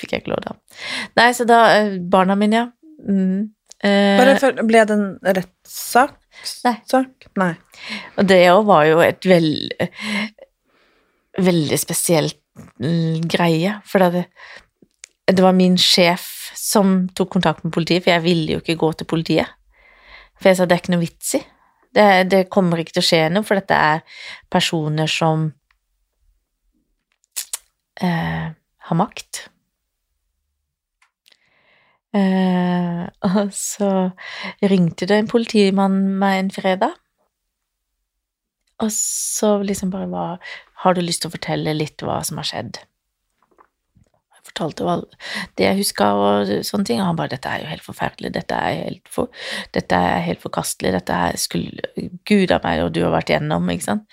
[0.00, 0.56] fikk jeg ikke lov da.
[1.18, 2.66] Nei, så da eh, Barna mine, ja.
[3.04, 3.54] Mm.
[3.84, 6.18] Eh, Bare for, ble det en rettssak?
[6.66, 6.74] Nei.
[6.90, 7.28] Sak?
[7.40, 7.52] Nei.
[8.18, 9.74] Og det òg var jo et veld,
[11.38, 12.40] veldig spesielt
[12.82, 14.26] mm, greie, for det,
[15.30, 18.92] det var min sjef som tok kontakt med politiet, for jeg ville jo ikke gå
[18.98, 19.60] til politiet.
[20.40, 21.42] For jeg sa det er ikke noe vits i.
[21.94, 24.02] Det, det kommer ikke til å skje noe, for dette er
[24.50, 25.46] personer som
[28.02, 28.48] eh,
[28.88, 29.44] har makt.
[32.14, 33.90] Eh, og så
[34.62, 36.98] ringte det en politimann meg en fredag,
[38.82, 40.24] og så liksom bare hva
[40.82, 42.80] Har du lyst til å fortelle litt hva som har skjedd?
[44.54, 45.00] Fortalte hva
[45.58, 48.30] det jeg huska og sånne ting, og han bare 'Dette er jo helt forferdelig.
[48.34, 49.28] Dette er helt, for,
[49.74, 50.92] dette er helt forkastelig.
[50.94, 51.82] Dette er skulle
[52.24, 54.06] Gud av meg, og du har vært igjennom', ikke sant?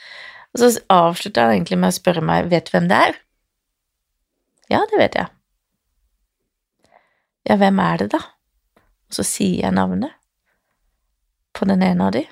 [0.54, 3.20] Og så avslutta han egentlig med å spørre meg 'Vet du hvem det er?'
[4.72, 5.28] Ja, det vet jeg.
[7.46, 8.18] Ja, hvem er det, da?
[8.18, 10.10] Og så sier jeg navnet
[11.54, 12.26] på den ene av de,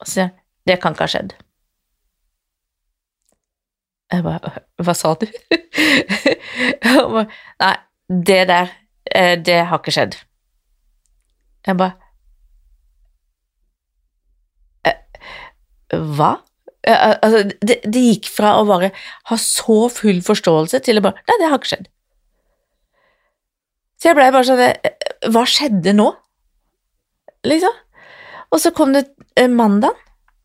[0.00, 1.51] og så sier han 'Det kan ikke ha skjedd'.
[4.12, 4.52] Jeg bare
[4.82, 5.26] Hva sa du?
[6.84, 7.26] bare,
[7.62, 7.74] Nei,
[8.28, 8.72] det der,
[9.40, 10.18] det har ikke skjedd.
[11.66, 11.98] Jeg bare
[15.92, 16.34] Hva?
[16.82, 18.88] Altså, det, det, gikk fra å bare
[19.28, 21.90] ha så full forståelse til å bare Nei, det har ikke skjedd.
[24.00, 26.08] Så jeg blei bare sånn Hva skjedde nå?
[27.46, 27.76] Liksom.
[28.52, 29.06] Og så kom det
[29.50, 29.96] mandag,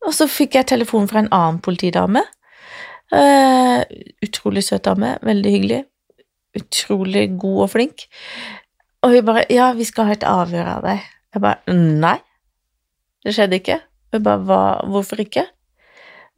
[0.06, 2.22] og så fikk jeg telefon fra en annen politidame.
[3.08, 3.80] Uh,
[4.22, 5.84] utrolig søt dame, veldig hyggelig.
[6.58, 8.08] Utrolig god og flink.
[9.02, 11.00] Og hun bare 'Ja, vi skal ha et avhør av deg'.
[11.34, 12.18] Jeg bare 'Nei,
[13.24, 13.80] det skjedde ikke'.
[14.12, 15.46] Hun bare Hva, 'Hvorfor ikke?'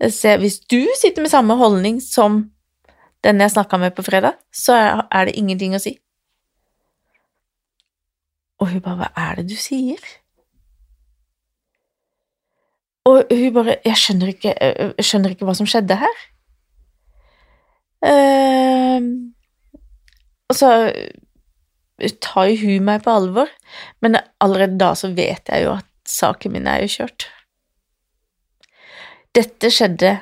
[0.00, 2.50] Så hvis du sitter med samme holdning som
[3.24, 5.98] den jeg snakka med på fredag, så er det ingenting å si.
[8.58, 10.20] Og hun bare 'Hva er det du sier?'
[13.04, 14.54] Og hun bare 'Jeg skjønner ikke,
[14.96, 16.20] jeg skjønner ikke hva som skjedde her'.
[20.50, 20.70] Og så
[22.24, 23.50] tar jo hun meg på alvor,
[24.00, 27.28] men allerede da så vet jeg jo at saken min er jo kjørt.
[29.36, 30.16] Dette skjedde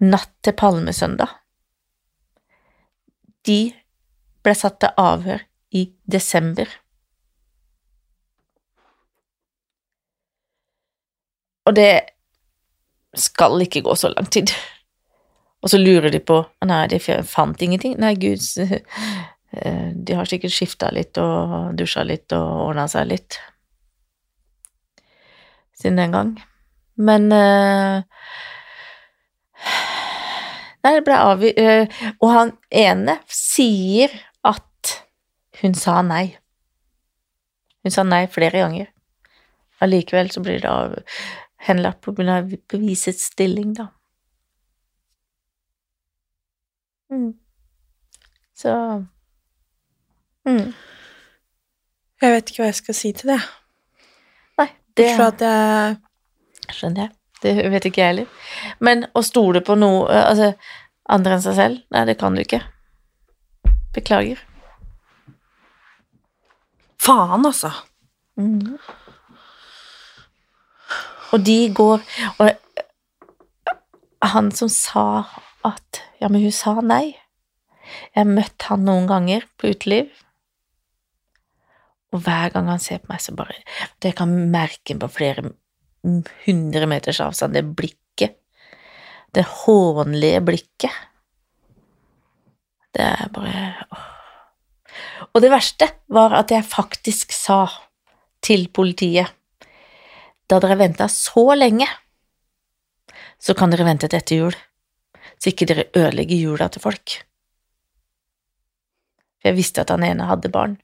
[0.00, 1.34] natt til palmesøndag.
[3.44, 3.60] De
[4.44, 5.42] ble satt til avhør
[5.76, 6.70] i desember.
[11.68, 11.92] Og det
[13.18, 14.48] skal ikke gå så lang tid.
[15.60, 16.98] Og så lurer de på Nei, de
[17.28, 17.98] fant ingenting.
[18.00, 18.40] Nei, gud,
[19.50, 23.40] de har sikkert skifta litt og dusja litt og ordna seg litt
[25.80, 26.32] siden den gang.
[27.00, 28.02] Men uh,
[30.80, 34.12] Nei, det ble avgjort uh, Og han ene sier
[34.46, 34.94] at
[35.60, 36.36] hun sa nei.
[37.84, 38.88] Hun sa nei flere ganger.
[39.84, 40.96] Allikevel så blir det av,
[41.68, 43.90] henlagt på grunn bevisets stilling, da.
[47.10, 47.32] Mm.
[48.54, 48.72] Så
[50.46, 50.72] mm.
[52.22, 53.40] Jeg vet ikke hva jeg skal si til det.
[54.60, 55.96] Nei, det For at jeg
[56.70, 57.14] Skjønner jeg.
[57.40, 58.46] Det vet ikke jeg heller.
[58.84, 60.52] Men å stole på noe Altså,
[61.10, 61.82] andre enn seg selv?
[61.90, 62.60] Nei, det kan du ikke.
[63.96, 64.38] Beklager.
[67.00, 67.72] Faen, altså.
[68.38, 68.76] Mm.
[71.32, 72.04] Og de går
[72.38, 72.50] Og
[74.30, 75.24] han som sa
[75.66, 77.16] at ja, men hun sa nei.
[78.14, 80.10] Jeg har møtt han noen ganger på uteliv,
[82.14, 83.54] og hver gang han ser på meg, så bare
[84.02, 85.52] Jeg kan merke på flere
[86.02, 88.38] hundre meters avstand, det blikket.
[89.30, 90.96] Det hånlige blikket.
[92.90, 94.06] Det er bare åh.
[95.34, 97.66] Og det verste var at jeg faktisk sa
[98.42, 99.30] til politiet
[100.50, 101.86] da dere venta så lenge,
[103.38, 104.56] så kan dere vente til etter jul,
[105.40, 107.16] så ikke dere ødelegger jula til folk.
[109.40, 110.76] For jeg visste at han ene hadde barn.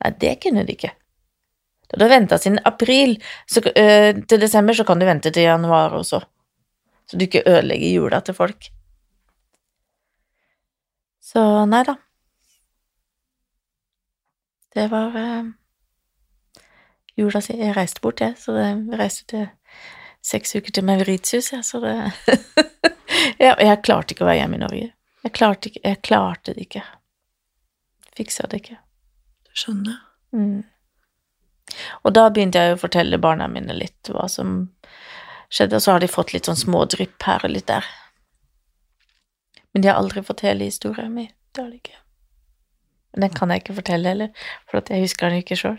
[0.00, 0.92] Nei, det kunne de ikke.
[1.90, 3.16] Da du har venta siden april
[3.50, 6.20] så, øh, til desember, så kan du vente til januar også,
[7.06, 8.70] så du ikke ødelegger jula til folk.
[11.20, 11.96] Så nei da.
[14.74, 15.50] Det var øh,
[17.18, 19.48] jula si Jeg reiste bort, jeg, så jeg reiste til
[20.24, 21.94] seks uker til Mauritius, jeg, så det
[23.42, 24.90] jeg, jeg klarte ikke å være hjemme i Norge.
[25.24, 26.84] Jeg klarte, ikke, jeg klarte det ikke.
[28.16, 28.76] Fiksa det ikke.
[29.56, 29.98] Skjønner.
[30.36, 30.60] Mm.
[32.04, 34.70] Og da begynte jeg å fortelle barna mine litt hva som
[35.50, 37.86] skjedde, og så har de fått litt sånn smådrypp her og litt der.
[39.72, 41.30] Men de har aldri fått hele historien min.
[41.54, 41.98] Det har de ikke.
[43.12, 44.34] Men den kan jeg ikke fortelle heller,
[44.70, 45.78] for jeg husker den ikke sjøl.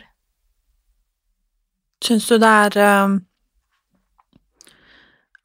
[2.01, 3.17] Syns du det er eh,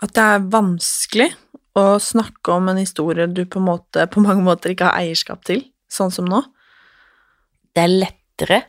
[0.05, 1.31] At det er vanskelig
[1.77, 5.63] å snakke om en historie du på, måte, på mange måter ikke har eierskap til,
[5.93, 6.43] sånn som nå?
[7.77, 8.63] Det er lettere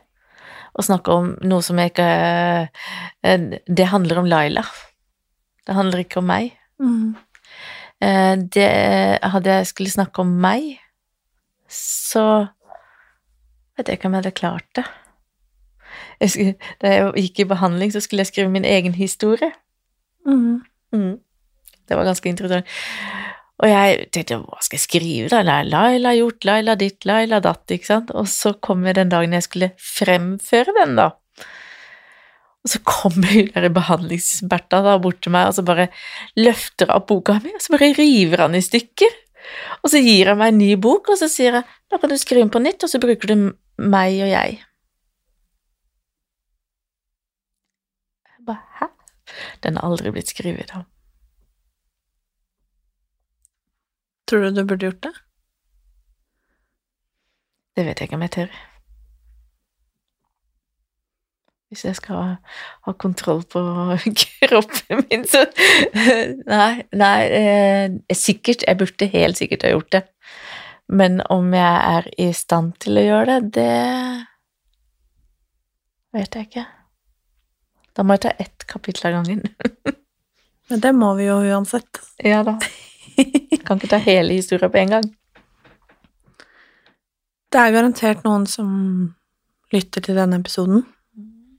[0.78, 2.08] å snakke om noe som jeg ikke
[3.24, 4.64] eh, Det handler om Laila.
[5.66, 6.52] Det handler ikke om meg.
[6.80, 7.16] Mm.
[8.04, 8.68] Eh, Det,
[9.22, 10.78] hadde jeg skulle snakke om meg,
[11.68, 12.48] så
[13.76, 14.86] vet jeg ikke om jeg hadde klart det.
[16.20, 19.52] Jeg skulle, da jeg gikk i behandling, så skulle jeg skrive min egen historie.
[20.26, 20.62] Mm.
[20.94, 21.18] Mm.
[21.88, 22.76] Det var ganske interessant.
[23.58, 25.40] Og jeg tenkte, hva skal jeg skrive da?
[25.66, 28.12] Laila gjort, Laila ditt, Laila datt, ikke sant?
[28.14, 31.08] Og så kommer den dagen jeg skulle fremføre den, da.
[32.62, 35.88] Og så kommer hun der behandlingsberta da bort til meg, og så bare
[36.38, 39.12] løfter opp boka mi, og så bare river han i stykker.
[39.82, 42.18] Og så gir han meg en ny bok, og så sier jeg, da kan du
[42.20, 43.36] skrive den på nytt, og så bruker du
[43.78, 44.30] meg og.
[44.30, 44.58] Jeg
[48.46, 48.86] bare, hæ?
[49.64, 50.86] Den har aldri blitt skrevet om.
[54.28, 55.14] Tror du du burde gjort det?
[57.76, 58.58] Det vet jeg ikke om jeg tør.
[61.68, 62.36] Hvis jeg skal
[62.86, 63.60] ha kontroll på
[64.48, 65.44] kroppen min, så
[66.48, 68.64] Nei, nei eh, sikkert.
[68.64, 70.02] Jeg burde helt sikkert ha gjort det.
[70.88, 73.52] Men om jeg er i stand til å gjøre det,
[76.08, 76.64] det vet jeg ikke.
[77.98, 79.42] Da må jeg ta ett kapittel av gangen.
[80.70, 81.98] Men det må vi jo uansett.
[82.22, 82.54] Ja da.
[83.66, 85.08] Kan ikke ta hele historien på en gang.
[87.50, 88.70] Det er garantert noen som
[89.72, 90.84] lytter til denne episoden,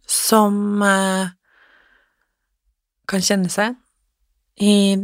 [0.08, 1.34] som eh,
[3.10, 3.76] kan kjenne seg
[4.62, 4.96] i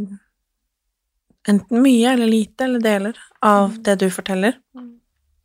[1.46, 4.56] enten mye eller lite eller deler av det du forteller.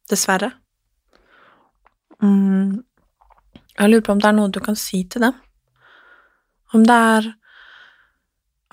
[0.09, 0.53] Dessverre.
[2.21, 2.79] Mm.
[3.75, 5.41] Jeg lurer på om det er noe du kan si til dem.
[6.71, 7.29] Om det er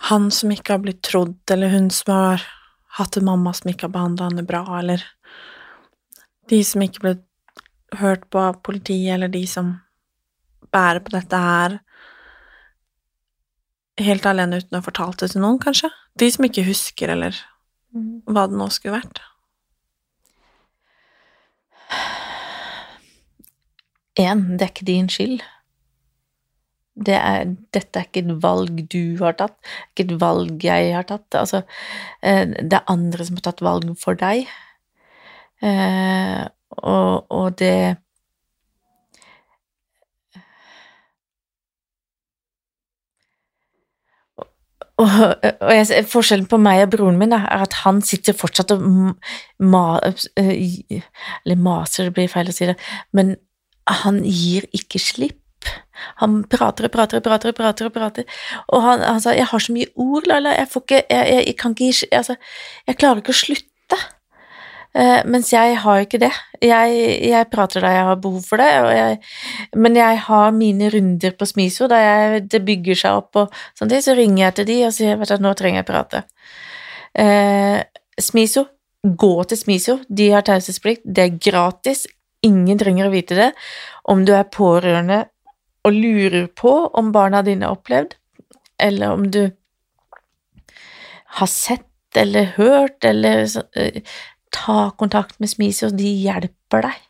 [0.09, 2.45] han som ikke har blitt trodd, eller hun som har
[2.99, 5.03] hatt en mamma som ikke har behandla henne bra, eller
[6.49, 7.15] de som ikke ble
[7.99, 9.75] hørt på av politiet, eller de som
[10.73, 11.79] bærer på dette her
[13.99, 15.91] helt alene uten å ha fortalt det til noen, kanskje?
[16.19, 17.35] De som ikke husker, eller
[18.29, 19.23] hva det nå skulle vært.
[24.19, 25.43] En, det er ikke din skyld.
[27.07, 29.55] Det er, dette er ikke et valg du har tatt,
[29.93, 31.29] ikke et valg jeg har tatt.
[31.39, 31.63] Altså,
[32.23, 34.49] eh, det er andre som har tatt valg for deg.
[35.63, 36.45] Eh,
[36.79, 37.97] og, og det
[44.99, 45.11] Og,
[45.63, 48.83] og jeg, forskjellen på meg og broren min er at han sitter fortsatt og
[49.63, 49.83] ma,
[50.35, 50.99] eh,
[51.45, 52.75] Eller maser, det blir feil å si det,
[53.15, 53.37] men
[54.03, 55.39] han gir ikke slipp.
[56.23, 58.25] Han prater og prater og prater og prater, og prater.
[58.69, 61.47] Og han, han sa 'jeg har så mye ord, Laila, jeg får ikke Jeg, jeg,
[61.47, 62.37] jeg kan ikke Altså,
[62.87, 64.05] jeg klarer ikke å slutte'.
[64.97, 66.33] Uh, mens jeg har ikke det.
[66.65, 66.95] Jeg,
[67.29, 69.19] jeg, prater da jeg har behov for det, jeg,
[69.77, 73.93] men jeg har mine runder på Smiso da jeg, det bygger seg opp, og sånn
[74.03, 76.25] så ringer jeg til de og sier vet du, nå trenger jeg prate.
[77.15, 77.85] Uh,
[78.19, 78.65] Smiso,
[79.05, 82.07] gå til Smiso, de har taushetsplikt, det er gratis,
[82.43, 83.53] ingen trenger å vite det.
[84.09, 85.27] Om du er pårørende
[85.89, 88.14] og lurer på om barna dine har opplevd,
[88.78, 89.43] eller om du
[91.39, 91.84] har sett
[92.16, 94.01] eller hørt, eller uh,
[94.55, 97.03] ta kontakt med Smisio, de hjelper deg.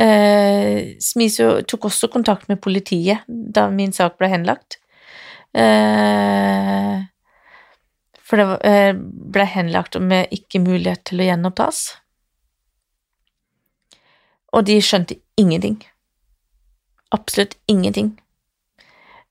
[0.00, 4.78] Uh, Smisio tok også kontakt med politiet da min sak ble henlagt.
[5.50, 7.02] Uh,
[8.30, 11.80] For det eh, ble henlagt med ikke mulighet til å gjenopptas.
[14.54, 15.80] Og de skjønte ingenting.
[17.10, 18.20] Absolutt ingenting.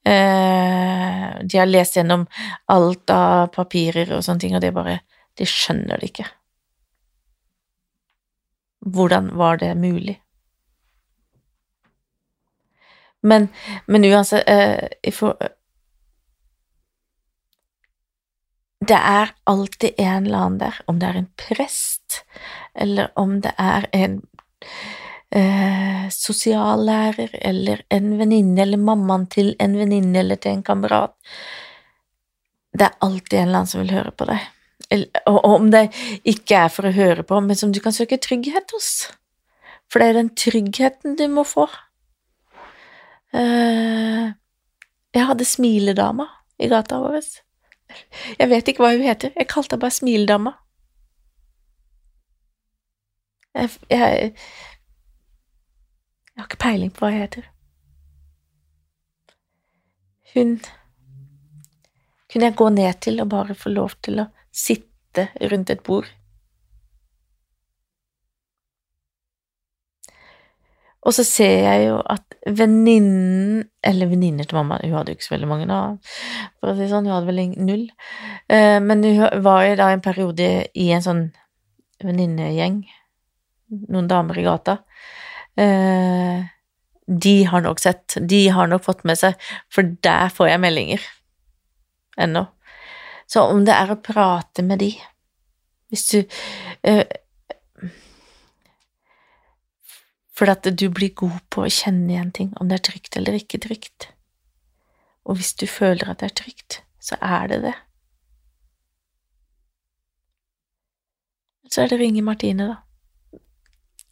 [0.05, 2.25] Eh, de har lest gjennom
[2.65, 4.99] alt av papirer og sånne ting, og det bare
[5.39, 6.25] De skjønner det ikke.
[8.83, 10.17] Hvordan var det mulig?
[13.21, 13.47] Men,
[13.87, 14.89] men uansett eh,
[18.79, 22.23] Det er alltid en eller annen der, om det er en prest,
[22.73, 24.21] eller om det er en
[25.35, 31.15] eh, sosiallærer, eller en venninne, eller mammaen til en venninne, eller til en kamerat.
[32.73, 34.47] Det er alltid en eller annen som vil høre på deg.
[35.29, 35.89] Og om det
[36.27, 39.09] ikke er for å høre på, men som du kan søke trygghet hos.
[39.89, 41.67] For det er den tryggheten du må få.
[43.33, 44.29] Eh,
[45.13, 46.25] jeg hadde smiledama
[46.61, 47.21] i gata vår.
[48.37, 50.53] Jeg vet ikke hva hun heter, jeg kalte henne bare Smiledama.
[53.57, 54.33] Jeg, jeg,
[56.39, 57.47] jeg har ikke peiling på hva jeg heter.
[60.31, 60.53] Hun
[62.31, 66.07] kunne jeg gå ned til og bare få lov til å sitte rundt et bord.
[71.03, 75.27] Og så ser jeg jo at venninnen, eller venninner til mamma, hun hadde jo ikke
[75.27, 75.81] så veldig mange da,
[76.59, 77.87] for å si sånn, hun hadde vel null,
[78.49, 81.19] Eh, men hun var jo da en periode i en sånn
[82.01, 82.79] venninnegjeng,
[83.93, 84.79] noen damer i gata.
[85.59, 86.47] Eh,
[87.09, 89.33] De har nok sett, de har nok fått med seg,
[89.73, 91.07] for der får jeg meldinger
[92.21, 92.43] ennå.
[93.29, 94.91] Så om det er å prate med de,
[95.89, 96.19] hvis du
[96.85, 97.05] eh,
[100.39, 103.35] For at du blir god på å kjenne igjen ting, om det er trygt eller
[103.35, 104.05] ikke trygt.
[105.27, 107.73] Og hvis du føler at det er trygt, så er det det.
[111.67, 112.77] Så er det ringe Martine, da.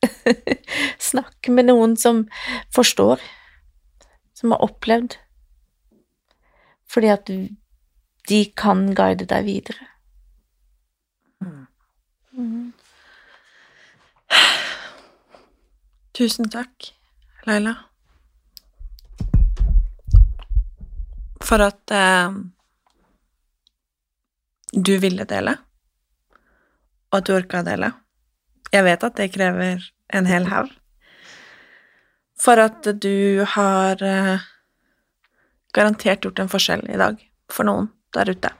[1.11, 2.25] Snakke med noen som
[2.75, 3.21] forstår,
[4.37, 5.17] som har opplevd.
[6.87, 7.31] Fordi at
[8.27, 9.91] de kan guide deg videre.
[12.37, 12.73] Mm.
[16.17, 16.91] Tusen takk,
[17.45, 17.73] Laila.
[21.47, 22.33] For at eh,
[24.73, 25.53] du ville dele,
[27.09, 27.91] og at du orka å dele.
[28.73, 30.69] Jeg vet at det krever en hel haug.
[32.37, 34.43] For at du har eh,
[35.73, 38.51] garantert gjort en forskjell i dag for noen der ute.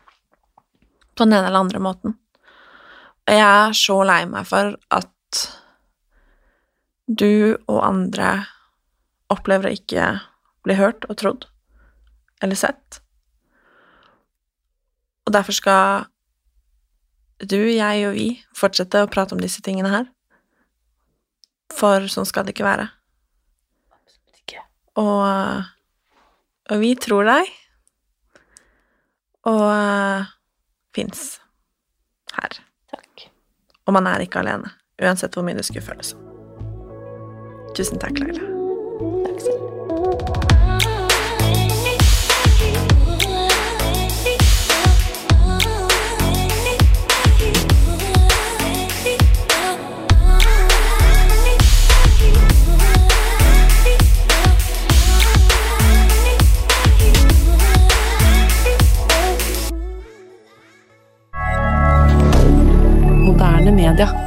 [1.14, 2.18] På den ene eller andre måten.
[3.28, 5.44] Og jeg er så lei meg for at
[7.08, 8.32] du og andre
[9.32, 10.08] opplever å ikke
[10.68, 11.48] bli hørt og trodd
[12.44, 13.02] eller sett.
[15.28, 16.08] Og derfor skal
[17.46, 18.28] du, jeg og vi
[18.58, 20.08] fortsette å prate om disse tingene her.
[21.78, 22.90] For sånn skal det ikke være.
[24.98, 25.68] Og,
[26.74, 27.52] og vi tror deg,
[29.46, 30.26] og uh,
[30.98, 31.38] fins
[32.34, 32.58] her.
[32.90, 33.28] Takk.
[33.86, 36.26] Og man er ikke alene, uansett hvor mye det skulle føles som.
[37.78, 38.57] Tusen takk, Laila.
[63.72, 64.27] moderne media.